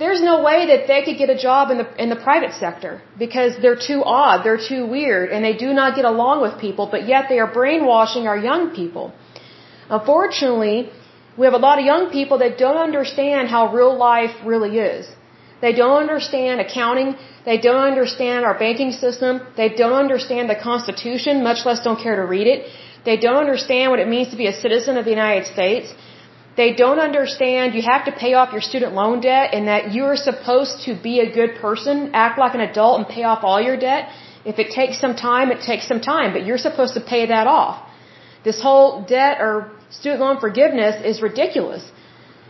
[0.00, 2.92] there's no way that they could get a job in the in the private sector
[3.24, 6.86] because they're too odd, they're too weird, and they do not get along with people.
[6.94, 9.12] But yet they are brainwashing our young people.
[9.98, 10.76] Unfortunately,
[11.38, 15.02] we have a lot of young people that don't understand how real life really is.
[15.64, 17.08] They don't understand accounting.
[17.44, 19.40] They don't understand our banking system.
[19.60, 22.60] They don't understand the Constitution, much less don't care to read it.
[23.08, 25.92] They don't understand what it means to be a citizen of the United States.
[26.56, 30.16] They don't understand you have to pay off your student loan debt and that you're
[30.16, 33.76] supposed to be a good person, act like an adult and pay off all your
[33.76, 34.08] debt.
[34.44, 37.46] If it takes some time, it takes some time, but you're supposed to pay that
[37.46, 37.86] off.
[38.42, 41.82] This whole debt or student loan forgiveness is ridiculous.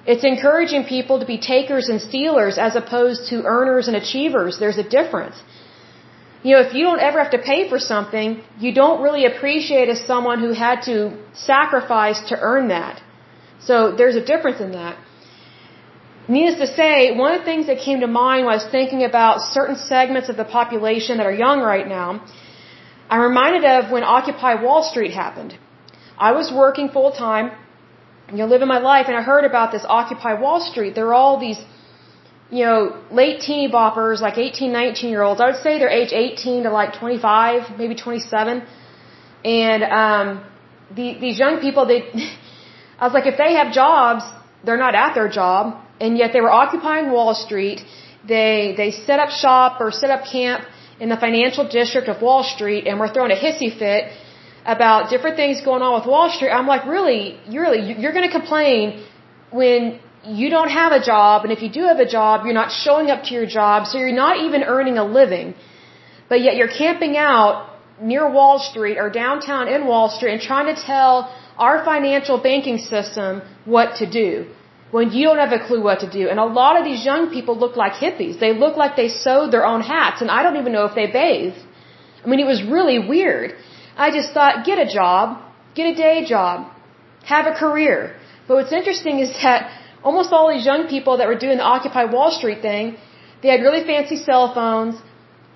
[0.07, 4.59] It's encouraging people to be takers and stealers as opposed to earners and achievers.
[4.59, 5.37] There's a difference.
[6.43, 9.91] You know, if you don't ever have to pay for something, you don't really appreciate
[9.91, 13.03] as someone who had to sacrifice to earn that.
[13.69, 14.99] So there's a difference in that.
[16.29, 19.77] Needless to say, one of the things that came to mind was thinking about certain
[19.77, 22.23] segments of the population that are young right now,
[23.11, 25.57] I'm reminded of when Occupy Wall Street happened.
[26.29, 27.51] I was working full time,
[28.31, 30.95] you know, living my life, and I heard about this Occupy Wall Street.
[30.95, 31.61] There are all these,
[32.51, 32.79] you know,
[33.11, 35.41] late teeny boppers, like 18, 19 year olds.
[35.41, 38.63] I would say they're age 18 to like 25, maybe 27.
[39.45, 40.45] And um,
[40.95, 42.01] the, these young people, they,
[43.01, 44.23] I was like, if they have jobs,
[44.65, 45.63] they're not at their job,
[46.01, 47.81] and yet they were occupying Wall Street.
[48.33, 50.65] They they set up shop or set up camp
[51.03, 54.13] in the financial district of Wall Street, and were throwing a hissy fit
[54.67, 56.51] about different things going on with Wall Street.
[56.51, 59.03] I'm like, really, you really, you're going to complain
[59.51, 62.71] when you don't have a job, and if you do have a job, you're not
[62.71, 65.55] showing up to your job, so you're not even earning a living,
[66.29, 67.55] but yet you're camping out
[68.01, 71.35] near Wall Street or downtown in Wall Street and trying to tell
[71.67, 73.43] our financial banking system
[73.77, 74.31] what to do
[74.97, 76.29] when you don't have a clue what to do.
[76.31, 78.41] And a lot of these young people look like hippies.
[78.45, 81.07] They look like they sewed their own hats, and I don't even know if they
[81.07, 81.61] bathed.
[82.25, 83.55] I mean, it was really weird.
[83.97, 85.39] I just thought, get a job,
[85.75, 86.73] get a day job,
[87.35, 88.17] have a career.
[88.49, 89.71] But what's interesting is that
[90.03, 92.97] almost all these young people that were doing the Occupy Wall Street thing,
[93.43, 94.97] they had really fancy cell phones,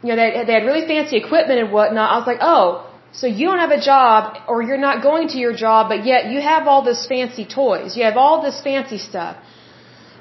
[0.02, 2.12] you know, they, they had really fancy equipment and whatnot.
[2.12, 5.38] I was like, oh, so you don't have a job or you're not going to
[5.38, 7.96] your job, but yet you have all this fancy toys.
[7.96, 9.36] You have all this fancy stuff.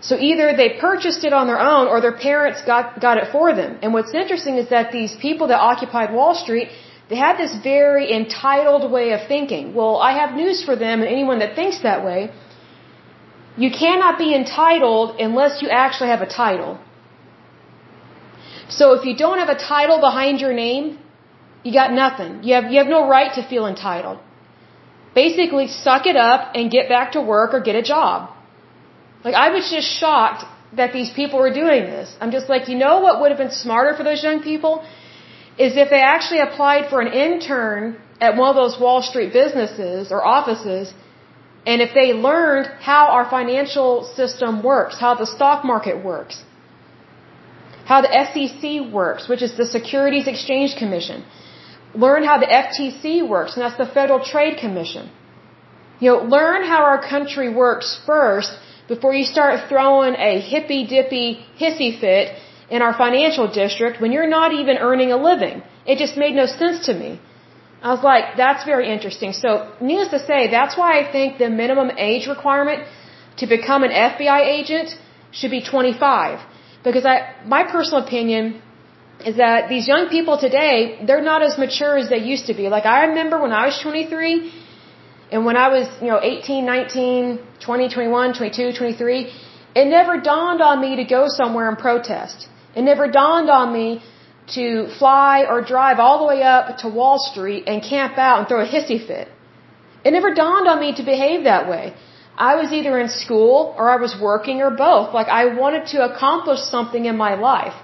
[0.08, 3.47] So either they purchased it on their own or their parents got, got it for
[3.60, 3.79] them.
[3.82, 6.67] And what's interesting is that these people that occupied Wall Street,
[7.10, 9.73] they had this very entitled way of thinking.
[9.73, 12.32] Well, I have news for them and anyone that thinks that way.
[13.58, 16.79] You cannot be entitled unless you actually have a title.
[18.69, 20.99] So if you don't have a title behind your name,
[21.63, 22.43] you got nothing.
[22.43, 24.19] You have, you have no right to feel entitled.
[25.15, 28.30] Basically, suck it up and get back to work or get a job.
[29.23, 30.43] Like, I was just shocked
[30.76, 32.15] that these people were doing this.
[32.19, 34.84] I'm just like, you know what would have been smarter for those young people?
[35.58, 40.12] Is if they actually applied for an intern at one of those Wall Street businesses
[40.12, 40.93] or offices
[41.65, 46.43] and if they learned how our financial system works, how the stock market works,
[47.86, 51.23] how the SEC works, which is the Securities Exchange Commission,
[51.95, 55.10] learn how the FTC works, and that's the Federal Trade Commission.
[55.99, 61.45] You know, learn how our country works first before you start throwing a hippy dippy
[61.60, 62.36] hissy fit
[62.69, 65.62] in our financial district when you're not even earning a living.
[65.86, 67.19] It just made no sense to me.
[67.82, 69.34] I was like, that's very interesting.
[69.34, 69.49] So,
[69.82, 72.88] needless to say, that's why I think the minimum age requirement
[73.38, 74.97] to become an FBI agent
[75.32, 76.39] should be 25.
[76.84, 78.62] Because I, my personal opinion
[79.29, 82.67] is that these young people today, they're not as mature as they used to be.
[82.69, 84.51] Like I remember when I was 23,
[85.31, 89.33] and when I was, you know, 18, 19, 20, 21, 22, 23,
[89.75, 92.47] it never dawned on me to go somewhere and protest.
[92.75, 94.03] It never dawned on me
[94.55, 98.47] to fly or drive all the way up to Wall Street and camp out and
[98.47, 99.27] throw a hissy fit.
[100.05, 101.93] It never dawned on me to behave that way.
[102.38, 105.13] I was either in school or I was working or both.
[105.13, 107.75] Like I wanted to accomplish something in my life.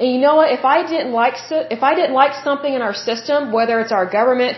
[0.00, 0.50] And you know what?
[0.58, 1.34] If I didn't like
[1.78, 4.56] if I didn't like something in our system, whether it's our government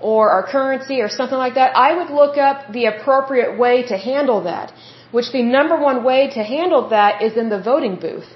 [0.00, 3.96] or our currency or something like that, I would look up the appropriate way to
[4.10, 4.72] handle that.
[5.16, 8.30] Which the number one way to handle that is in the voting booth.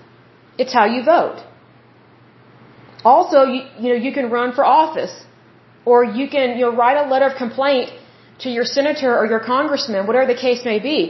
[0.58, 1.38] It's how you vote.
[3.04, 5.14] Also, you, you know, you can run for office,
[5.84, 7.90] or you can, you know, write a letter of complaint
[8.40, 11.00] to your senator or your congressman, whatever the case may be.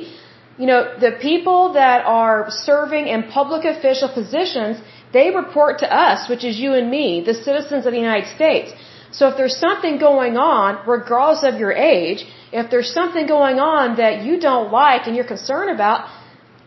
[0.58, 4.80] You know, the people that are serving in public official positions,
[5.12, 8.72] they report to us, which is you and me, the citizens of the United States.
[9.12, 13.96] So if there's something going on, regardless of your age, if there's something going on
[13.96, 16.08] that you don't like and you're concerned about,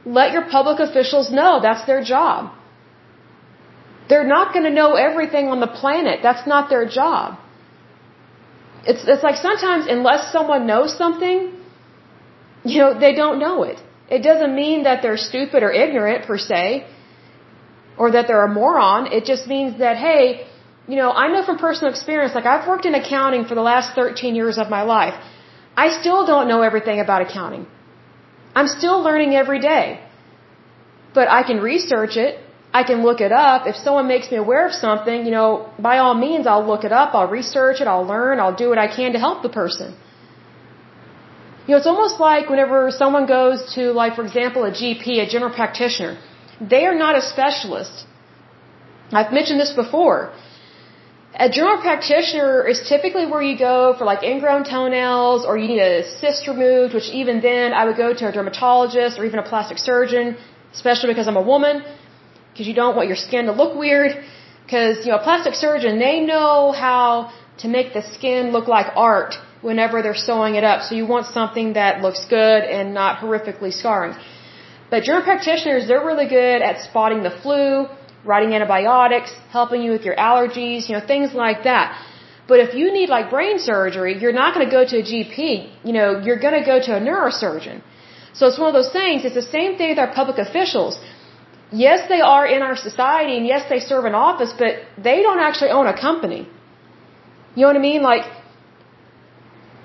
[0.06, 1.62] let your public officials know.
[1.62, 2.51] That's their job.
[4.10, 6.19] They're not going to know everything on the planet.
[6.21, 7.39] That's not their job.
[8.86, 11.53] It's, it's like sometimes unless someone knows something,
[12.65, 13.82] you know, they don't know it.
[14.10, 16.86] It doesn't mean that they're stupid or ignorant per se,
[17.97, 19.12] or that they're a moron.
[19.12, 20.47] It just means that, hey,
[20.88, 23.95] you know, I know from personal experience, like I've worked in accounting for the last
[23.95, 25.15] 13 years of my life.
[25.75, 27.65] I still don't know everything about accounting.
[28.56, 29.99] I'm still learning every day.
[31.13, 32.39] But I can research it.
[32.79, 33.67] I can look it up.
[33.71, 36.91] If someone makes me aware of something, you know, by all means, I'll look it
[36.91, 39.95] up, I'll research it, I'll learn, I'll do what I can to help the person.
[41.65, 45.27] You know, it's almost like whenever someone goes to, like, for example, a GP, a
[45.34, 46.17] general practitioner,
[46.60, 48.06] they are not a specialist.
[49.12, 50.32] I've mentioned this before.
[51.36, 55.82] A general practitioner is typically where you go for like ingrown toenails or you need
[55.82, 59.44] a cyst removed, which even then I would go to a dermatologist or even a
[59.44, 60.38] plastic surgeon,
[60.74, 61.84] especially because I'm a woman
[62.52, 64.12] because you don't want your skin to look weird.
[64.63, 68.88] Because, you know, a plastic surgeon, they know how to make the skin look like
[68.96, 70.84] art whenever they're sewing it up.
[70.84, 74.16] So you want something that looks good and not horrifically scarring.
[74.93, 77.62] But general practitioners, they're really good at spotting the flu,
[78.32, 81.88] writing antibiotics, helping you with your allergies, you know, things like that.
[82.49, 85.39] But if you need like brain surgery, you're not going to go to a GP.
[85.88, 87.77] You know, you're going to go to a neurosurgeon.
[88.38, 89.25] So it's one of those things.
[89.25, 90.99] It's the same thing with our public officials.
[91.86, 94.71] Yes, they are in our society and yes, they serve an office, but
[95.08, 96.41] they don't actually own a company.
[97.56, 98.03] You know what I mean?
[98.12, 98.25] Like,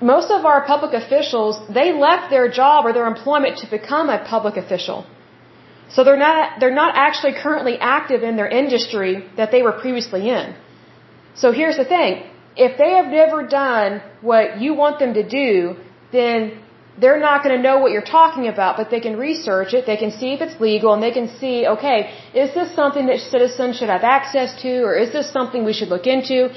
[0.01, 4.23] most of our public officials, they left their job or their employment to become a
[4.23, 5.05] public official.
[5.89, 10.29] So they're not, they're not actually currently active in their industry that they were previously
[10.29, 10.55] in.
[11.35, 12.23] So here's the thing.
[12.55, 15.77] If they have never done what you want them to do,
[16.11, 16.59] then
[16.99, 19.97] they're not going to know what you're talking about, but they can research it, they
[19.97, 23.77] can see if it's legal, and they can see, okay, is this something that citizens
[23.77, 26.49] should have access to, or is this something we should look into?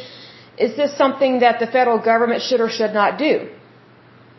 [0.58, 3.48] Is this something that the federal government should or should not do?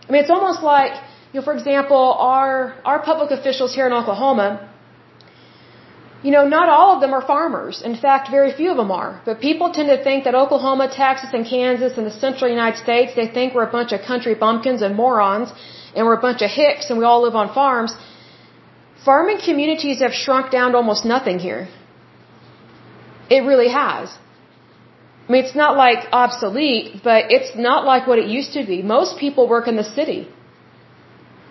[0.07, 0.93] I mean, it's almost like,
[1.31, 4.69] you know, for example, our, our public officials here in Oklahoma,
[6.23, 7.81] you know, not all of them are farmers.
[7.81, 9.21] In fact, very few of them are.
[9.25, 13.13] But people tend to think that Oklahoma, Texas, and Kansas and the central United States,
[13.15, 15.51] they think we're a bunch of country bumpkins and morons,
[15.95, 17.93] and we're a bunch of hicks, and we all live on farms.
[19.03, 21.67] Farming communities have shrunk down to almost nothing here.
[23.29, 24.17] It really has.
[25.33, 28.77] Mean, it's not like obsolete, but it's not like what it used to be.
[28.97, 30.21] Most people work in the city.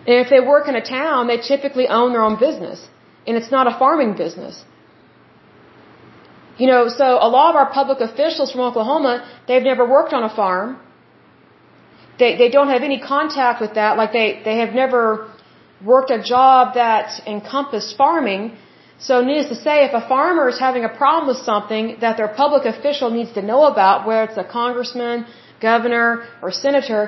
[0.06, 2.78] And if they work in a town, they typically own their own business.
[3.26, 4.54] And it's not a farming business.
[6.60, 9.12] You know, so a lot of our public officials from Oklahoma,
[9.48, 10.68] they've never worked on a farm.
[12.20, 13.96] They, they don't have any contact with that.
[14.02, 15.02] Like they, they have never
[15.92, 18.42] worked a job that encompassed farming.
[19.06, 22.32] So needless to say, if a farmer is having a problem with something that their
[22.42, 25.26] public official needs to know about, whether it's a congressman,
[25.60, 26.08] governor,
[26.40, 27.02] or senator,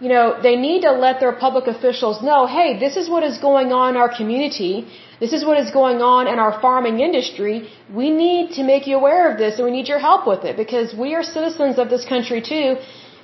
[0.00, 3.36] you know, they need to let their public officials know, hey, this is what is
[3.38, 4.86] going on in our community.
[5.20, 7.68] This is what is going on in our farming industry.
[8.00, 10.56] We need to make you aware of this and we need your help with it
[10.56, 12.76] because we are citizens of this country too.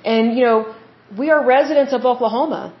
[0.03, 0.75] And, you know,
[1.17, 2.73] we are residents of Oklahoma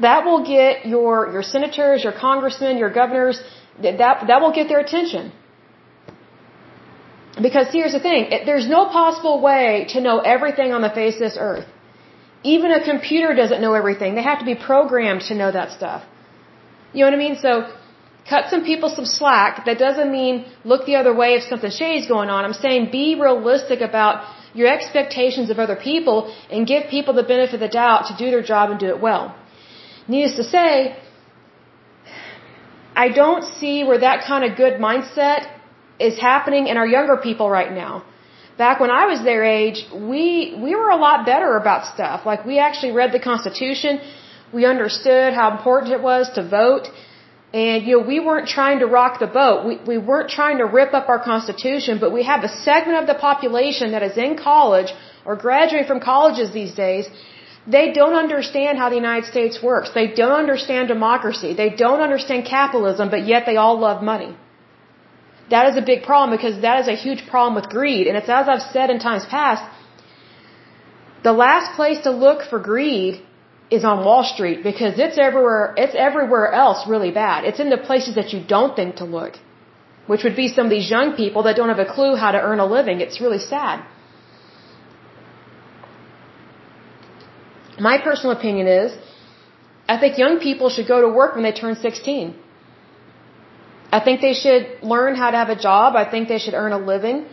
[0.00, 3.42] that will get your, your senators, your congressmen, your governors,
[3.82, 5.32] that, that will get their attention.
[7.40, 11.14] Because here's the thing, it, there's no possible way to know everything on the face
[11.14, 11.66] of this earth.
[12.42, 14.14] Even a computer doesn't know everything.
[14.14, 16.02] They have to be programmed to know that stuff.
[16.92, 17.36] You know what I mean?
[17.36, 17.72] So,
[18.28, 19.64] cut some people some slack.
[19.64, 22.44] That doesn't mean look the other way if something shady's going on.
[22.44, 24.24] I'm saying be realistic about
[24.54, 28.30] your expectations of other people and give people the benefit of the doubt to do
[28.30, 29.34] their job and do it well.
[30.08, 30.96] Needless to say,
[32.94, 35.48] I don't see where that kind of good mindset
[35.98, 38.04] is happening in our younger people right now.
[38.58, 42.26] Back when I was their age, we we were a lot better about stuff.
[42.26, 44.00] Like we actually read the Constitution,
[44.52, 46.88] we understood how important it was to vote,
[47.54, 49.64] and you know we weren't trying to rock the boat.
[49.68, 53.06] We we weren't trying to rip up our Constitution, but we have a segment of
[53.06, 54.92] the population that is in college
[55.24, 57.06] or graduating from colleges these days
[57.66, 59.90] they don't understand how the United States works.
[59.94, 61.54] They don't understand democracy.
[61.54, 64.34] They don't understand capitalism, but yet they all love money.
[65.50, 68.06] That is a big problem because that is a huge problem with greed.
[68.08, 69.62] And it's as I've said in times past,
[71.22, 73.22] the last place to look for greed
[73.70, 77.44] is on Wall Street because it's everywhere, it's everywhere else really bad.
[77.44, 79.34] It's in the places that you don't think to look,
[80.06, 82.40] which would be some of these young people that don't have a clue how to
[82.40, 83.00] earn a living.
[83.00, 83.84] It's really sad.
[87.78, 88.92] My personal opinion is,
[89.88, 92.34] I think young people should go to work when they turn 16.
[93.90, 95.96] I think they should learn how to have a job.
[95.96, 97.26] I think they should earn a living.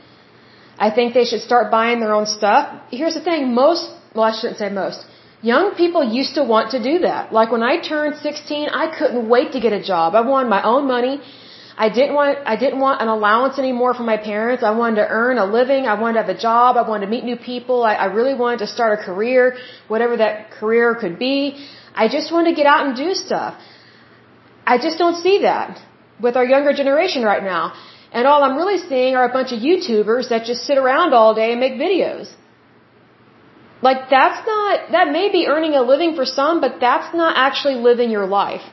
[0.77, 2.63] I think they should start buying their own stuff.
[2.89, 5.05] Here's the thing, most, well I shouldn't say most,
[5.41, 7.33] young people used to want to do that.
[7.33, 10.15] Like when I turned 16, I couldn't wait to get a job.
[10.15, 11.21] I wanted my own money.
[11.85, 14.63] I didn't want I didn't want an allowance anymore from my parents.
[14.69, 15.85] I wanted to earn a living.
[15.91, 16.77] I wanted to have a job.
[16.81, 17.77] I wanted to meet new people.
[17.91, 19.43] I, I really wanted to start a career,
[19.93, 21.37] whatever that career could be.
[22.03, 23.53] I just wanted to get out and do stuff.
[24.73, 25.79] I just don't see that
[26.25, 27.63] with our younger generation right now.
[28.11, 31.33] And all I'm really seeing are a bunch of YouTubers that just sit around all
[31.41, 32.27] day and make videos.
[33.81, 37.75] Like that's not, that may be earning a living for some, but that's not actually
[37.75, 38.65] living your life.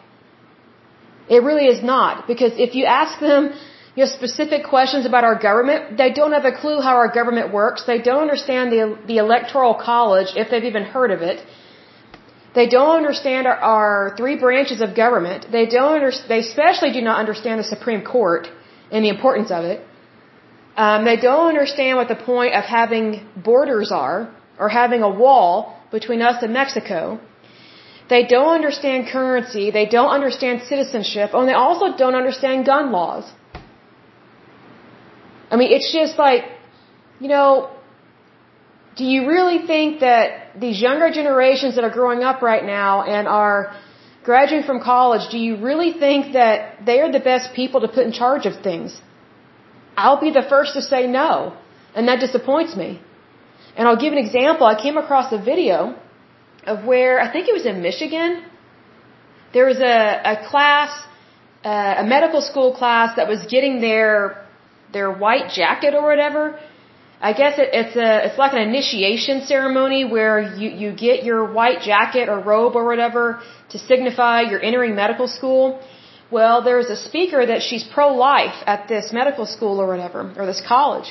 [1.28, 2.26] It really is not.
[2.26, 3.52] Because if you ask them,
[3.96, 7.52] you know, specific questions about our government, they don't have a clue how our government
[7.52, 7.84] works.
[7.84, 11.44] They don't understand the, the electoral college, if they've even heard of it.
[12.54, 15.46] They don't understand our, our three branches of government.
[15.50, 18.48] They don't under, they especially do not understand the Supreme Court
[18.90, 19.78] and the importance of it.
[20.76, 25.78] Um, they don't understand what the point of having borders are or having a wall
[25.90, 27.20] between us and Mexico.
[28.08, 29.70] They don't understand currency.
[29.70, 31.30] They don't understand citizenship.
[31.34, 33.24] And they also don't understand gun laws.
[35.50, 36.44] I mean, it's just like,
[37.20, 37.70] you know,
[38.96, 43.28] do you really think that these younger generations that are growing up right now and
[43.28, 43.76] are
[44.24, 48.04] graduating from college, do you really think that they are the best people to put
[48.06, 49.00] in charge of things?
[49.96, 51.56] I'll be the first to say no.
[51.94, 53.00] And that disappoints me.
[53.76, 54.66] And I'll give an example.
[54.66, 55.94] I came across a video
[56.66, 58.44] of where, I think it was in Michigan,
[59.52, 60.90] there was a, a class,
[61.64, 64.44] uh, a medical school class that was getting their,
[64.92, 66.58] their white jacket or whatever
[67.20, 71.50] I guess it, it's a it's like an initiation ceremony where you you get your
[71.50, 73.40] white jacket or robe or whatever
[73.70, 75.80] to signify you're entering medical school.
[76.30, 80.60] Well, there's a speaker that she's pro-life at this medical school or whatever or this
[80.66, 81.10] college,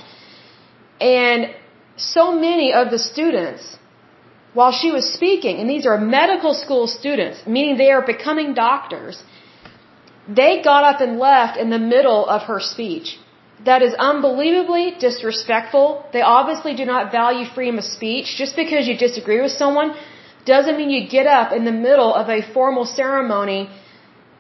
[1.02, 1.56] and
[1.98, 3.78] so many of the students,
[4.58, 9.16] while she was speaking, and these are medical school students, meaning they are becoming doctors,
[10.40, 13.08] they got up and left in the middle of her speech
[13.64, 15.88] that is unbelievably disrespectful.
[16.12, 18.36] They obviously do not value freedom of speech.
[18.38, 19.96] Just because you disagree with someone
[20.46, 23.70] doesn't mean you get up in the middle of a formal ceremony,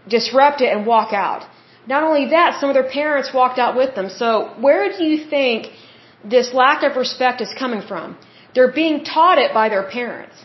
[0.07, 1.47] disrupt it, and walk out.
[1.87, 4.09] Not only that, some of their parents walked out with them.
[4.09, 5.67] So where do you think
[6.23, 8.17] this lack of respect is coming from?
[8.55, 10.37] They're being taught it by their parents.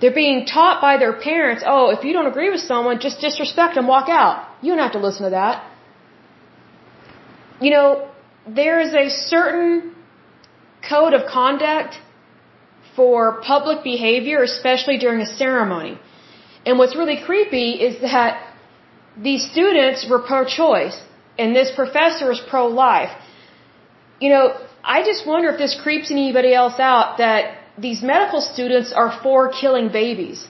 [0.00, 3.76] They're being taught by their parents, oh, if you don't agree with someone, just disrespect
[3.76, 4.48] them, walk out.
[4.60, 5.62] You don't have to listen to that
[7.62, 8.08] you know,
[8.60, 9.94] there is a certain
[10.88, 11.92] code of conduct
[12.96, 15.98] for public behavior, especially during a ceremony.
[16.66, 18.32] And what's really creepy is that
[19.16, 20.98] these students were pro-choice
[21.38, 23.14] and this professor is pro-life.
[24.20, 24.44] You know,
[24.84, 29.50] I just wonder if this creeps anybody else out that these medical students are for
[29.50, 30.46] killing babies.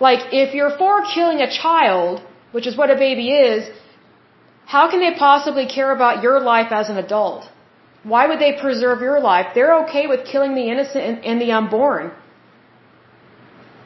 [0.00, 3.70] Like, if you're for killing a child, which is what a baby is,
[4.66, 7.48] how can they possibly care about your life as an adult?
[8.02, 9.48] Why would they preserve your life?
[9.54, 12.10] They're okay with killing the innocent and, and the unborn.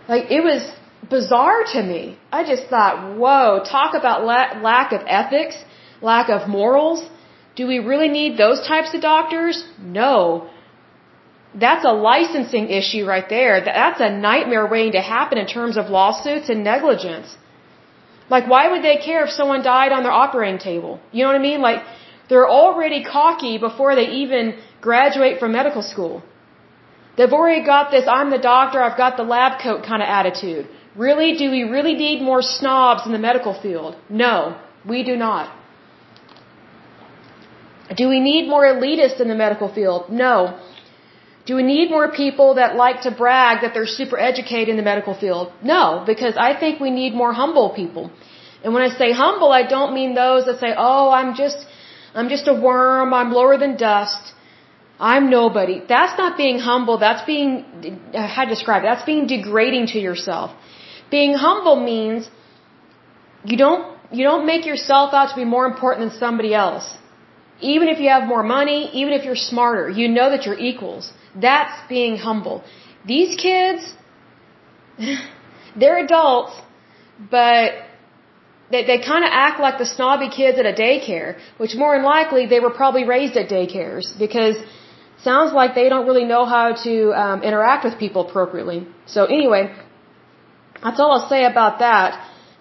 [0.08, 0.72] Like, it was
[1.10, 2.18] bizarre to me.
[2.32, 5.56] I just thought, whoa, talk about la- lack of ethics,
[6.00, 7.06] lack of morals.
[7.56, 9.64] Do we really need those types of doctors?
[9.80, 10.48] No.
[11.54, 13.64] That's a licensing issue right there.
[13.64, 17.34] That's a nightmare waiting to happen in terms of lawsuits and negligence.
[18.28, 21.00] Like, why would they care if someone died on their operating table?
[21.12, 21.60] You know what I mean?
[21.62, 21.82] Like,
[22.28, 26.22] they're already cocky before they even graduate from medical school.
[27.16, 30.68] They've already got this, I'm the doctor, I've got the lab coat kind of attitude.
[30.94, 31.36] Really?
[31.36, 33.96] Do we really need more snobs in the medical field?
[34.10, 35.55] No, we do not.
[37.94, 40.10] Do we need more elitists in the medical field?
[40.10, 40.58] No.
[41.46, 44.82] Do we need more people that like to brag that they're super educated in the
[44.82, 45.52] medical field?
[45.62, 48.10] No, because I think we need more humble people.
[48.64, 51.58] And when I say humble, I don't mean those that say, "Oh, I'm just
[52.14, 54.32] I'm just a worm, I'm lower than dust.
[54.98, 57.52] I'm nobody." That's not being humble, that's being
[58.34, 58.86] how to describe it?
[58.92, 60.50] That's being degrading to yourself.
[61.10, 62.28] Being humble means
[63.44, 66.86] you don't you don't make yourself out to be more important than somebody else.
[67.60, 71.12] Even if you have more money, even if you're smarter, you know that you're equals.
[71.34, 72.64] That's being humble.
[73.06, 73.94] These kids,
[75.76, 76.52] they're adults,
[77.30, 77.72] but
[78.70, 82.04] they, they kind of act like the snobby kids at a daycare, which more than
[82.04, 84.56] likely they were probably raised at daycares because
[85.22, 88.86] sounds like they don't really know how to um, interact with people appropriately.
[89.06, 89.74] So anyway,
[90.82, 92.10] that's all I'll say about that.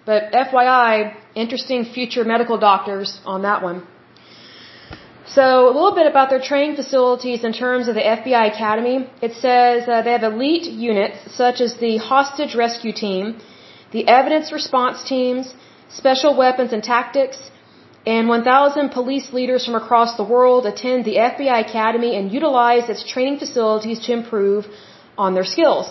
[0.04, 3.86] But FYI, interesting future medical doctors on that one.
[5.28, 9.10] So a little bit about their training facilities in terms of the FBI Academy.
[9.20, 13.40] It says uh, they have elite units such as the hostage rescue team,
[13.90, 15.52] the evidence response teams,
[15.88, 17.38] special weapons and tactics,
[18.06, 23.02] and 1,000 police leaders from across the world attend the FBI Academy and utilize its
[23.02, 24.68] training facilities to improve
[25.18, 25.90] on their skills.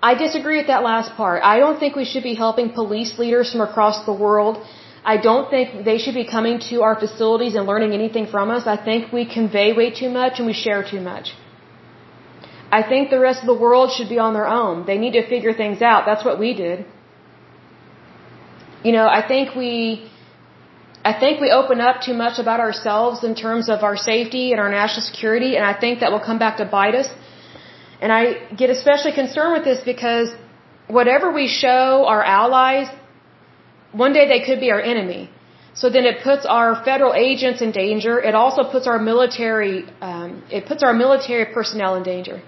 [0.00, 1.42] I disagree with that last part.
[1.42, 4.64] I don't think we should be helping police leaders from across the world
[5.12, 8.66] I don't think they should be coming to our facilities and learning anything from us.
[8.76, 11.28] I think we convey way too much and we share too much.
[12.78, 14.84] I think the rest of the world should be on their own.
[14.90, 16.04] They need to figure things out.
[16.10, 16.84] That's what we did.
[18.86, 19.72] You know, I think we
[21.10, 24.60] I think we open up too much about ourselves in terms of our safety and
[24.64, 27.08] our national security, and I think that will come back to bite us.
[28.02, 28.22] And I
[28.62, 30.28] get especially concerned with this because
[30.98, 32.88] whatever we show our allies,
[33.92, 35.30] one day they could be our enemy.
[35.74, 38.20] So then it puts our federal agents in danger.
[38.20, 42.42] It also puts our military, um, it puts our military personnel in danger.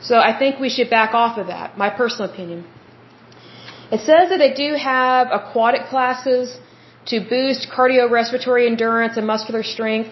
[0.00, 2.64] So I think we should back off of that, my personal opinion.
[3.92, 6.58] It says that they do have aquatic classes
[7.06, 10.10] to boost cardiorespiratory endurance and muscular strength.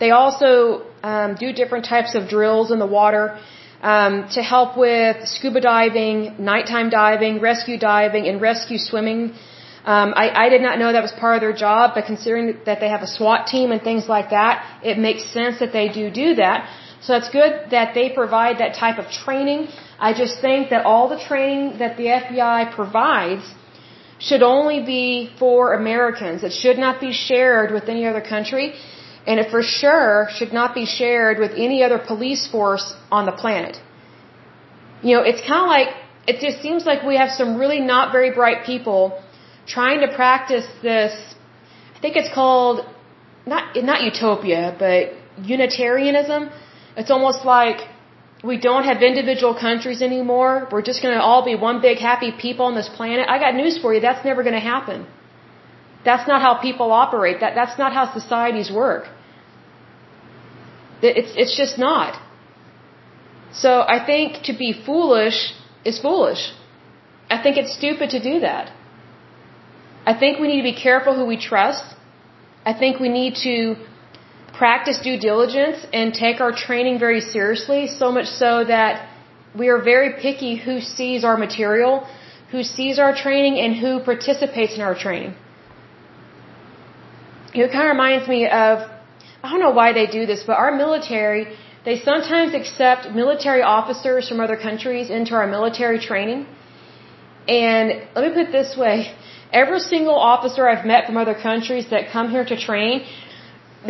[0.00, 3.38] They also um, do different types of drills in the water
[3.82, 9.34] um, to help with scuba diving, nighttime diving, rescue diving, and rescue swimming.
[9.84, 12.80] Um, I, I did not know that was part of their job, but considering that
[12.80, 16.10] they have a SWAT team and things like that, it makes sense that they do
[16.10, 16.68] do that.
[17.00, 19.68] So it's good that they provide that type of training.
[19.98, 23.44] I just think that all the training that the FBI provides
[24.18, 26.42] should only be for Americans.
[26.42, 28.74] It should not be shared with any other country.
[29.26, 33.32] And it for sure should not be shared with any other police force on the
[33.32, 33.76] planet.
[35.02, 35.88] You know, it's kind of like,
[36.26, 39.20] it just seems like we have some really not very bright people
[39.66, 41.12] trying to practice this,
[41.96, 42.86] I think it's called,
[43.46, 45.12] not, not utopia, but
[45.42, 46.50] Unitarianism.
[46.96, 47.78] It's almost like
[48.42, 50.68] we don't have individual countries anymore.
[50.70, 53.28] We're just going to all be one big happy people on this planet.
[53.28, 54.00] I got news for you.
[54.00, 55.06] That's never going to happen.
[56.04, 57.40] That's not how people operate.
[57.40, 59.08] That, that's not how societies work.
[61.02, 62.20] It's, it's just not.
[63.52, 66.52] So I think to be foolish is foolish.
[67.30, 68.72] I think it's stupid to do that.
[70.06, 71.84] I think we need to be careful who we trust.
[72.64, 73.76] I think we need to
[74.56, 79.08] practice due diligence and take our training very seriously, so much so that
[79.58, 82.06] we are very picky who sees our material,
[82.50, 85.34] who sees our training, and who participates in our training.
[87.54, 88.90] It kind of reminds me of,
[89.46, 91.42] I don't know why they do this, but our military,
[91.88, 96.40] they sometimes accept military officers from other countries into our military training.
[97.48, 98.96] And let me put it this way.
[99.62, 103.04] Every single officer I've met from other countries that come here to train,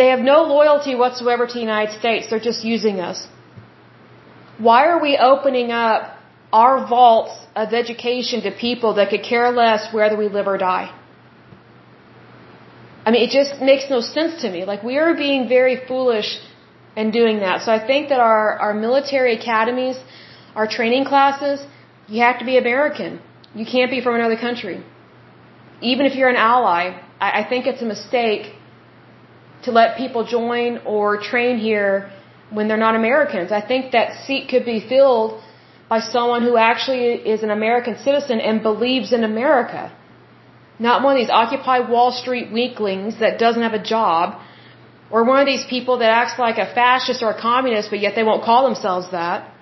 [0.01, 2.29] they have no loyalty whatsoever to the United States.
[2.29, 3.27] They're just using us.
[4.59, 6.19] Why are we opening up
[6.53, 10.87] our vaults of education to people that could care less whether we live or die?
[13.07, 14.65] I mean, it just makes no sense to me.
[14.73, 16.31] Like, we are being very foolish
[16.97, 17.63] in doing that.
[17.65, 19.97] So I think that our, our military academies,
[20.57, 21.65] our training classes,
[22.09, 23.21] you have to be American.
[23.55, 24.77] You can't be from another country.
[25.81, 26.83] Even if you're an ally,
[27.21, 28.55] I, I think it's a mistake
[29.65, 32.11] to let people join or train here
[32.51, 33.53] when they're not Americans.
[33.53, 35.43] I think that seat could be filled
[35.89, 39.93] by someone who actually is an American citizen and believes in America.
[40.79, 44.41] Not one of these Occupy Wall Street weaklings that doesn't have a job,
[45.11, 48.15] or one of these people that acts like a fascist or a communist, but yet
[48.15, 49.53] they won't call themselves that.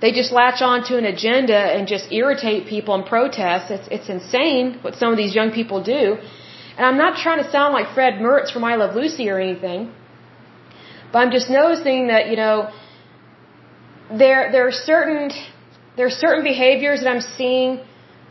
[0.00, 3.70] They just latch on to an agenda and just irritate people and protest.
[3.70, 6.16] It's, it's insane what some of these young people do.
[6.76, 9.92] And I'm not trying to sound like Fred Mertz from I Love Lucy or anything,
[11.12, 12.70] but I'm just noticing that, you know,
[14.16, 15.30] there, there are certain,
[15.96, 17.80] there are certain behaviors that I'm seeing,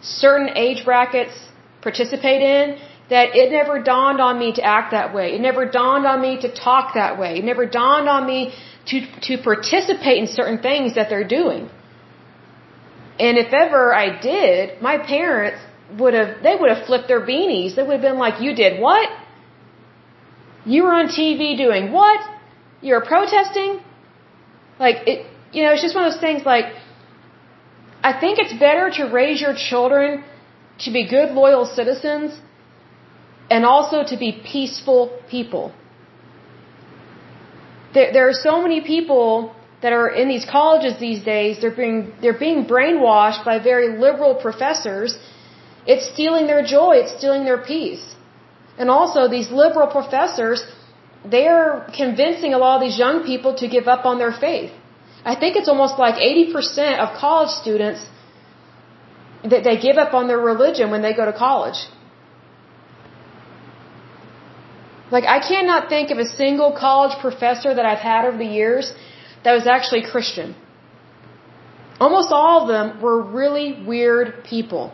[0.01, 1.35] certain age brackets,
[1.89, 2.65] participate in
[3.13, 5.27] that it never dawned on me to act that way.
[5.35, 7.31] It never dawned on me to talk that way.
[7.39, 8.39] It never dawned on me
[8.89, 11.69] to, to participate in certain things that they're doing.
[13.25, 15.59] And if ever I did, my parents
[15.99, 17.75] would have, they would have flipped their beanies.
[17.75, 19.07] They would have been like, you did what?
[20.73, 22.19] You were on TV doing what?
[22.81, 23.79] You're protesting?
[24.85, 26.65] Like, it, you know, it's just one of those things like,
[28.03, 30.23] I think it's better to raise your children
[30.85, 32.39] to be good, loyal citizens,
[33.49, 35.73] and also to be peaceful people.
[37.93, 42.13] There, there are so many people that are in these colleges these days, they're being,
[42.21, 45.17] they're being brainwashed by very liberal professors.
[45.85, 48.05] It's stealing their joy, it's stealing their peace.
[48.79, 50.59] And also, these liberal professors,
[51.25, 54.71] they're convincing a lot of these young people to give up on their faith.
[55.25, 58.05] I think it's almost like 80% of college students
[59.43, 61.79] that they give up on their religion when they go to college.
[65.09, 68.93] Like, I cannot think of a single college professor that I've had over the years
[69.43, 70.55] that was actually Christian.
[71.99, 74.93] Almost all of them were really weird people.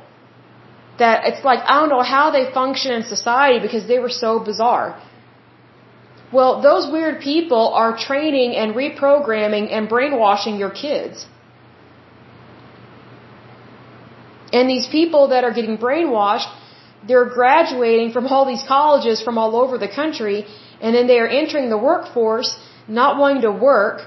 [1.00, 4.40] That it's like, I don't know how they function in society because they were so
[4.40, 5.02] bizarre.
[6.32, 11.26] Well, those weird people are training and reprogramming and brainwashing your kids.
[14.58, 16.50] And these people that are getting brainwashed,
[17.08, 20.46] they're graduating from all these colleges from all over the country,
[20.84, 22.52] and then they are entering the workforce,
[23.00, 23.98] not wanting to work,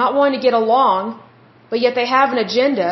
[0.00, 1.20] not wanting to get along,
[1.70, 2.90] but yet they have an agenda.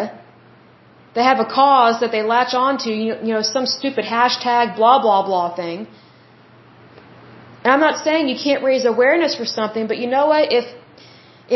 [1.16, 5.22] They have a cause that they latch onto, you know, some stupid hashtag blah blah
[5.28, 5.78] blah thing.
[7.62, 10.52] And I'm not saying you can't raise awareness for something, but you know what?
[10.58, 10.66] If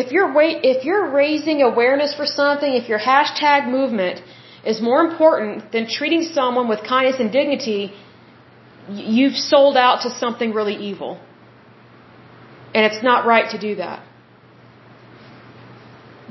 [0.03, 4.23] if you're wait, if you're raising awareness for something, if your hashtag movement
[4.67, 7.93] is more important than treating someone with kindness and dignity,
[8.89, 11.21] you've sold out to something really evil.
[12.75, 14.03] And it's not right to do that.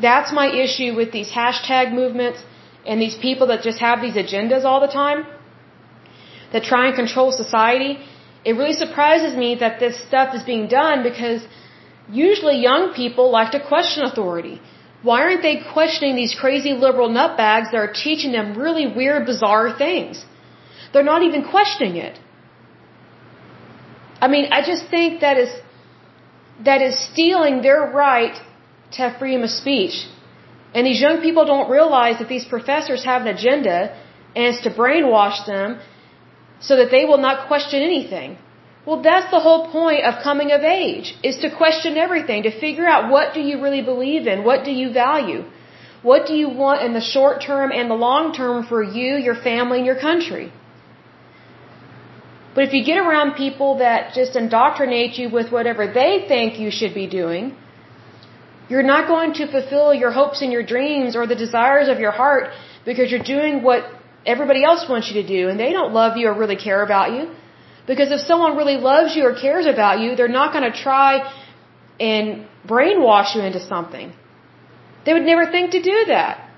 [0.02, 2.44] That's my issue with these hashtag movements
[2.86, 5.26] and these people that just have these agendas all the time
[6.52, 7.92] that try and control society.
[8.46, 11.46] It really surprises me that this stuff is being done because
[12.10, 14.62] usually young people like to question authority.
[15.08, 19.78] Why aren't they questioning these crazy liberal nutbags that are teaching them really weird, bizarre
[19.78, 20.24] things?
[20.92, 22.20] They're not even questioning it.
[24.22, 25.52] I mean, I just think that is
[26.68, 28.36] that is stealing their right
[28.94, 29.96] to have freedom of speech.
[30.74, 33.78] And these young people don't realize that these professors have an agenda
[34.36, 35.80] and it's to brainwash them
[36.60, 38.38] so that they will not question anything.
[38.86, 42.86] Well, that's the whole point of coming of age, is to question everything, to figure
[42.86, 45.44] out what do you really believe in, what do you value,
[46.02, 49.36] what do you want in the short term and the long term for you, your
[49.36, 50.52] family, and your country.
[52.56, 56.70] But if you get around people that just indoctrinate you with whatever they think you
[56.70, 57.56] should be doing,
[58.70, 62.12] you're not going to fulfill your hopes and your dreams or the desires of your
[62.12, 62.52] heart
[62.86, 63.84] because you're doing what
[64.26, 67.12] everybody else wants you to do and they don't love you or really care about
[67.14, 67.32] you.
[67.86, 71.32] Because if someone really loves you or cares about you, they're not going to try
[72.00, 74.14] and brainwash you into something.
[75.06, 76.50] They would never think to do that.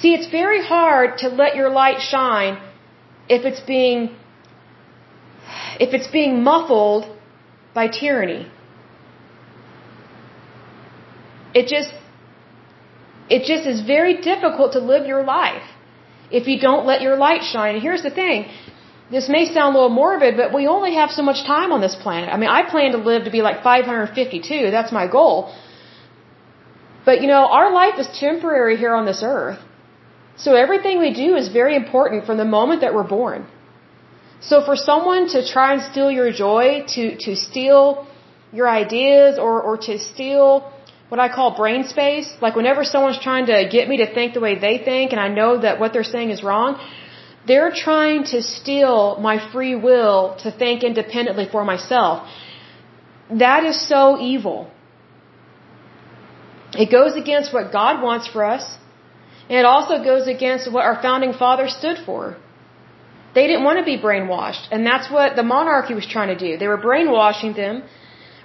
[0.00, 2.58] See, it's very hard to let your light shine
[3.28, 4.14] if it's being
[5.80, 7.04] if it's being muffled
[7.74, 8.46] by tyranny.
[11.54, 11.92] It just
[13.28, 15.68] it just is very difficult to live your life
[16.30, 17.74] if you don't let your light shine.
[17.74, 18.46] And here's the thing.
[19.10, 21.96] This may sound a little morbid, but we only have so much time on this
[21.96, 22.28] planet.
[22.32, 24.70] I mean, I plan to live to be like 552.
[24.70, 25.54] That's my goal.
[27.06, 29.60] But you know, our life is temporary here on this earth.
[30.36, 33.46] So everything we do is very important from the moment that we're born.
[34.40, 38.06] So for someone to try and steal your joy, to, to steal
[38.52, 40.72] your ideas or, or to steal
[41.08, 42.28] what I call brain space.
[42.40, 45.28] Like whenever someone's trying to get me to think the way they think and I
[45.28, 46.78] know that what they're saying is wrong,
[47.48, 52.28] they're trying to steal my free will to think independently for myself.
[53.44, 54.70] That is so evil.
[56.84, 58.64] It goes against what God wants for us.
[59.48, 62.36] And it also goes against what our founding fathers stood for.
[63.34, 64.64] They didn't want to be brainwashed.
[64.70, 66.50] And that's what the monarchy was trying to do.
[66.62, 67.82] They were brainwashing them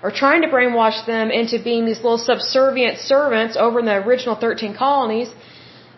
[0.01, 4.35] or trying to brainwash them into being these little subservient servants over in the original
[4.35, 5.29] 13 colonies.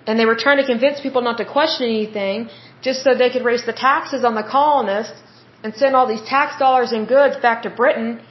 [0.07, 2.49] And they were trying to convince people not to question anything
[2.81, 5.19] just so they could raise the taxes on the colonists
[5.63, 8.21] and send all these tax dollars and goods back to Britain.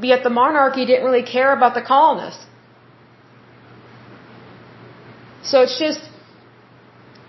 [0.00, 2.46] Yet the monarchy didn't really care about the colonists.
[5.42, 6.00] So it's just,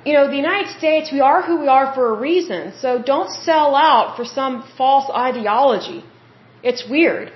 [0.06, 2.74] you know, the United States, we are who we are for a reason.
[2.82, 6.04] So don't sell out for some false ideology.
[6.64, 7.32] It's weird.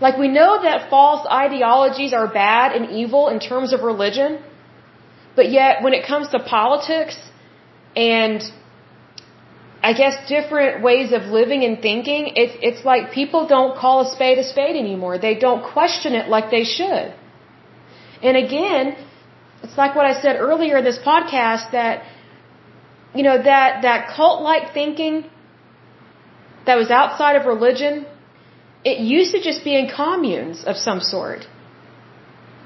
[0.00, 4.42] Like we know that false ideologies are bad and evil in terms of religion,
[5.38, 7.16] but yet when it comes to politics
[8.12, 8.40] and
[9.88, 14.08] I guess different ways of living and thinking, it's it's like people don't call a
[14.14, 15.12] spade a spade anymore.
[15.26, 17.08] They don't question it like they should.
[18.28, 18.96] And again,
[19.62, 21.94] it's like what I said earlier in this podcast that
[23.18, 25.14] you know that that cult like thinking
[26.66, 27.94] that was outside of religion
[28.90, 31.46] it used to just be in communes of some sort.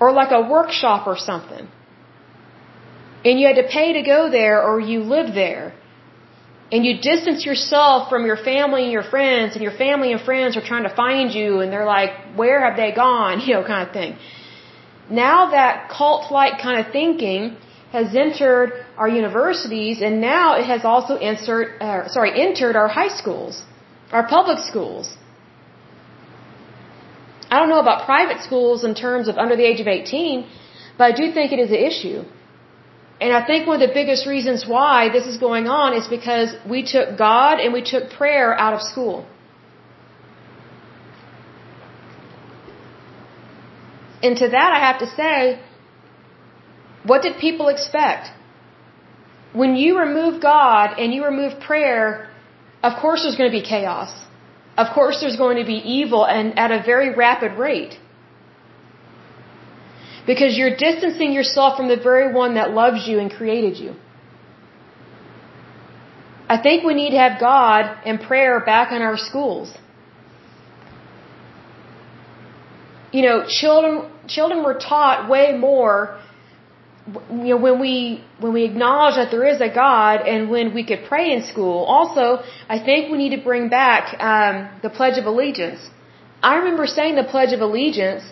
[0.01, 1.69] Or like a workshop or something.
[3.25, 5.75] And you had to pay to go there or you lived there.
[6.73, 10.57] And you distance yourself from your family and your friends, and your family and friends
[10.57, 13.41] are trying to find you, and they're like, where have they gone?
[13.47, 14.17] You know, kind of thing.
[15.11, 17.57] Now that cult-like kind of thinking
[17.93, 23.13] has entered our universities, and now it has also entered, uh, sorry, entered our high
[23.21, 23.63] schools,
[24.11, 25.15] our public schools.
[27.51, 30.47] I don't know about private schools in terms of under the age of 18,
[30.97, 32.25] but I do think it is an issue.
[33.23, 36.55] And I think one of the biggest reasons why this is going on is because
[36.75, 39.27] we took God and we took prayer out of school.
[44.25, 45.37] And to that I have to say,
[47.11, 48.31] what did people expect?
[49.63, 52.05] When you remove God and you remove prayer,
[52.83, 54.13] of course there's going to be chaos
[54.77, 57.99] of course there's going to be evil and at a very rapid rate.
[60.27, 63.95] Because you're distancing yourself from the very one that loves you and created you.
[66.49, 69.77] I think we need to have God and prayer back in our schools.
[73.11, 76.19] You know, children children were taught way more
[77.07, 80.85] you know, when we, when we acknowledge that there is a God and when we
[80.85, 85.19] could pray in school, also, I think we need to bring back, um, the Pledge
[85.19, 85.81] of Allegiance.
[86.43, 88.23] I remember saying the Pledge of Allegiance,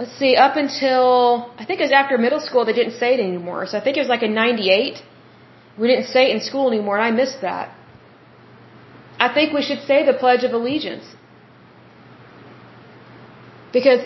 [0.00, 3.20] let's see, up until, I think it was after middle school, they didn't say it
[3.30, 3.60] anymore.
[3.66, 5.02] So I think it was like in 98.
[5.78, 7.66] We didn't say it in school anymore and I missed that.
[9.26, 11.06] I think we should say the Pledge of Allegiance.
[13.76, 14.00] Because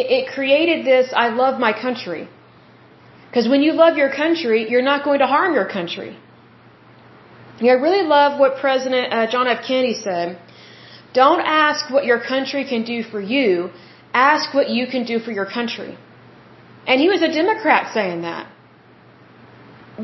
[0.00, 2.28] it, it created this, I love my country.
[3.28, 6.16] Because when you love your country, you're not going to harm your country.
[7.60, 9.64] I really love what President uh, John F.
[9.66, 10.38] Kennedy said.
[11.12, 13.70] Don't ask what your country can do for you.
[14.14, 15.98] Ask what you can do for your country.
[16.86, 18.46] And he was a Democrat saying that.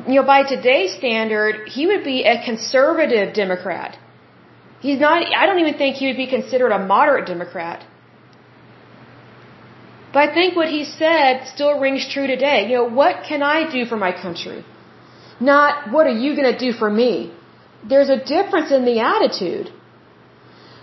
[0.08, 3.98] You know, by today's standard, he would be a conservative Democrat.
[4.80, 7.84] He's not, I don't even think he would be considered a moderate Democrat.
[10.12, 12.68] But I think what he said still rings true today.
[12.68, 14.64] You know, what can I do for my country?
[15.38, 17.32] Not, what are you going to do for me?
[17.88, 19.72] There's a difference in the attitude.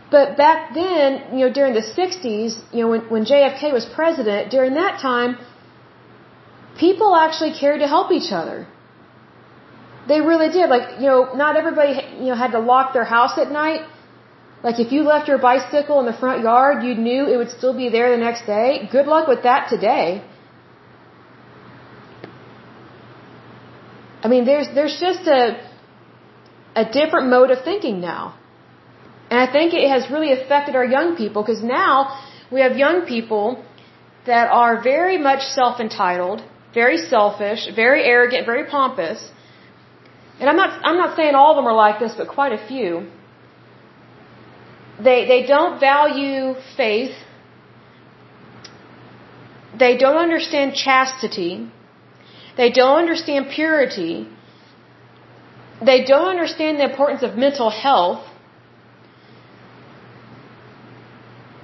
[0.10, 4.52] But back then, you know, during the 60s, you know, when, when JFK was president,
[4.52, 5.38] during that time,
[6.80, 8.68] people actually cared to help each other.
[10.08, 10.70] They really did.
[10.70, 13.82] Like, you know, not everybody, you know, had to lock their house at night.
[14.64, 17.76] Like if you left your bicycle in the front yard, you knew it would still
[17.76, 18.88] be there the next day.
[18.92, 20.24] Good luck with that today.
[24.24, 25.42] I mean, there's there's just a
[26.76, 28.36] a different mode of thinking now.
[29.30, 31.94] And I think it has really affected our young people because now
[32.52, 33.64] we have young people
[34.26, 39.20] that are very much self-entitled, very selfish, very arrogant, very pompous.
[40.40, 42.62] And I'm not I'm not saying all of them are like this, but quite a
[42.72, 43.08] few
[45.00, 47.16] they, they don't value faith.
[49.78, 51.70] They don't understand chastity.
[52.56, 54.28] They don't understand purity.
[55.86, 58.26] They don't understand the importance of mental health.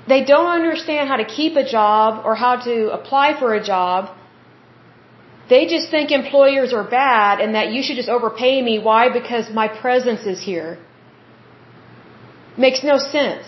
[0.07, 4.09] They don't understand how to keep a job or how to apply for a job.
[5.49, 8.79] They just think employers are bad and that you should just overpay me.
[8.79, 9.09] Why?
[9.09, 10.77] Because my presence is here.
[12.57, 13.45] Makes no sense.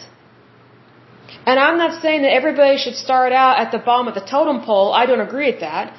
[1.45, 4.62] And I'm not saying that everybody should start out at the bottom of the totem
[4.66, 4.93] pole.
[4.93, 5.93] I don't agree with that.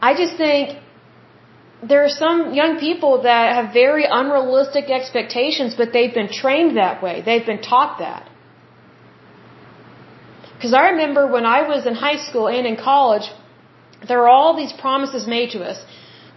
[0.00, 0.78] I just think
[1.82, 7.02] there are some young people that have very unrealistic expectations, but they've been trained that
[7.02, 7.22] way.
[7.24, 8.29] They've been taught that.
[10.60, 13.26] Because I remember when I was in high school and in college,
[14.06, 15.78] there were all these promises made to us.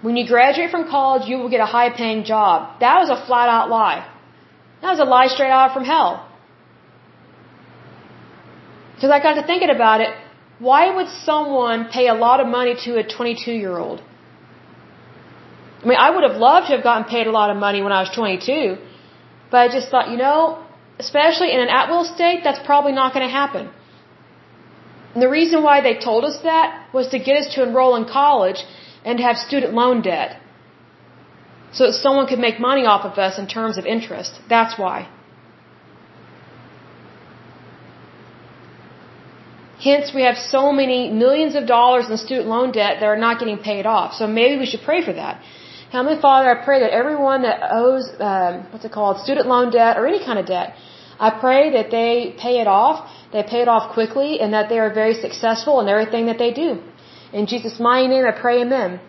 [0.02, 2.80] When you graduate from college, you will get a high paying job.
[2.80, 4.00] That was a flat out lie.
[4.82, 6.26] That was a lie straight out from hell.
[8.96, 10.16] Because I got to thinking about it.
[10.70, 14.02] Why would someone pay a lot of money to a 22 year old?
[15.84, 17.92] I mean, I would have loved to have gotten paid a lot of money when
[17.92, 18.78] I was 22,
[19.52, 20.64] but I just thought, you know,
[20.98, 23.70] especially in an at will state, that's probably not going to happen.
[25.14, 28.06] And the reason why they told us that was to get us to enroll in
[28.06, 28.64] college
[29.06, 30.40] and have student loan debt
[31.72, 34.40] so that someone could make money off of us in terms of interest.
[34.50, 35.10] That's why.
[39.84, 43.40] Hence, we have so many millions of dollars in student loan debt that are not
[43.40, 44.14] getting paid off.
[44.14, 45.42] So maybe we should pray for that.
[45.92, 49.98] Heavenly Father, I pray that everyone that owes, um, what's it called, student loan debt
[49.98, 50.76] or any kind of debt,
[51.20, 52.98] I pray that they pay it off,
[53.34, 56.52] they pay it off quickly, and that they are very successful in everything that they
[56.52, 56.70] do.
[57.34, 59.00] In Jesus' mighty name, I pray, Amen.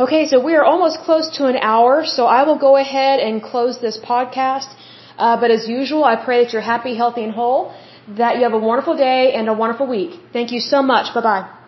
[0.00, 3.42] Okay, so we are almost close to an hour, so I will go ahead and
[3.42, 4.70] close this podcast.
[5.18, 7.74] Uh, but as usual, I pray that you're happy, healthy, and whole,
[8.08, 10.18] that you have a wonderful day and a wonderful week.
[10.32, 11.12] Thank you so much.
[11.14, 11.61] Bye bye.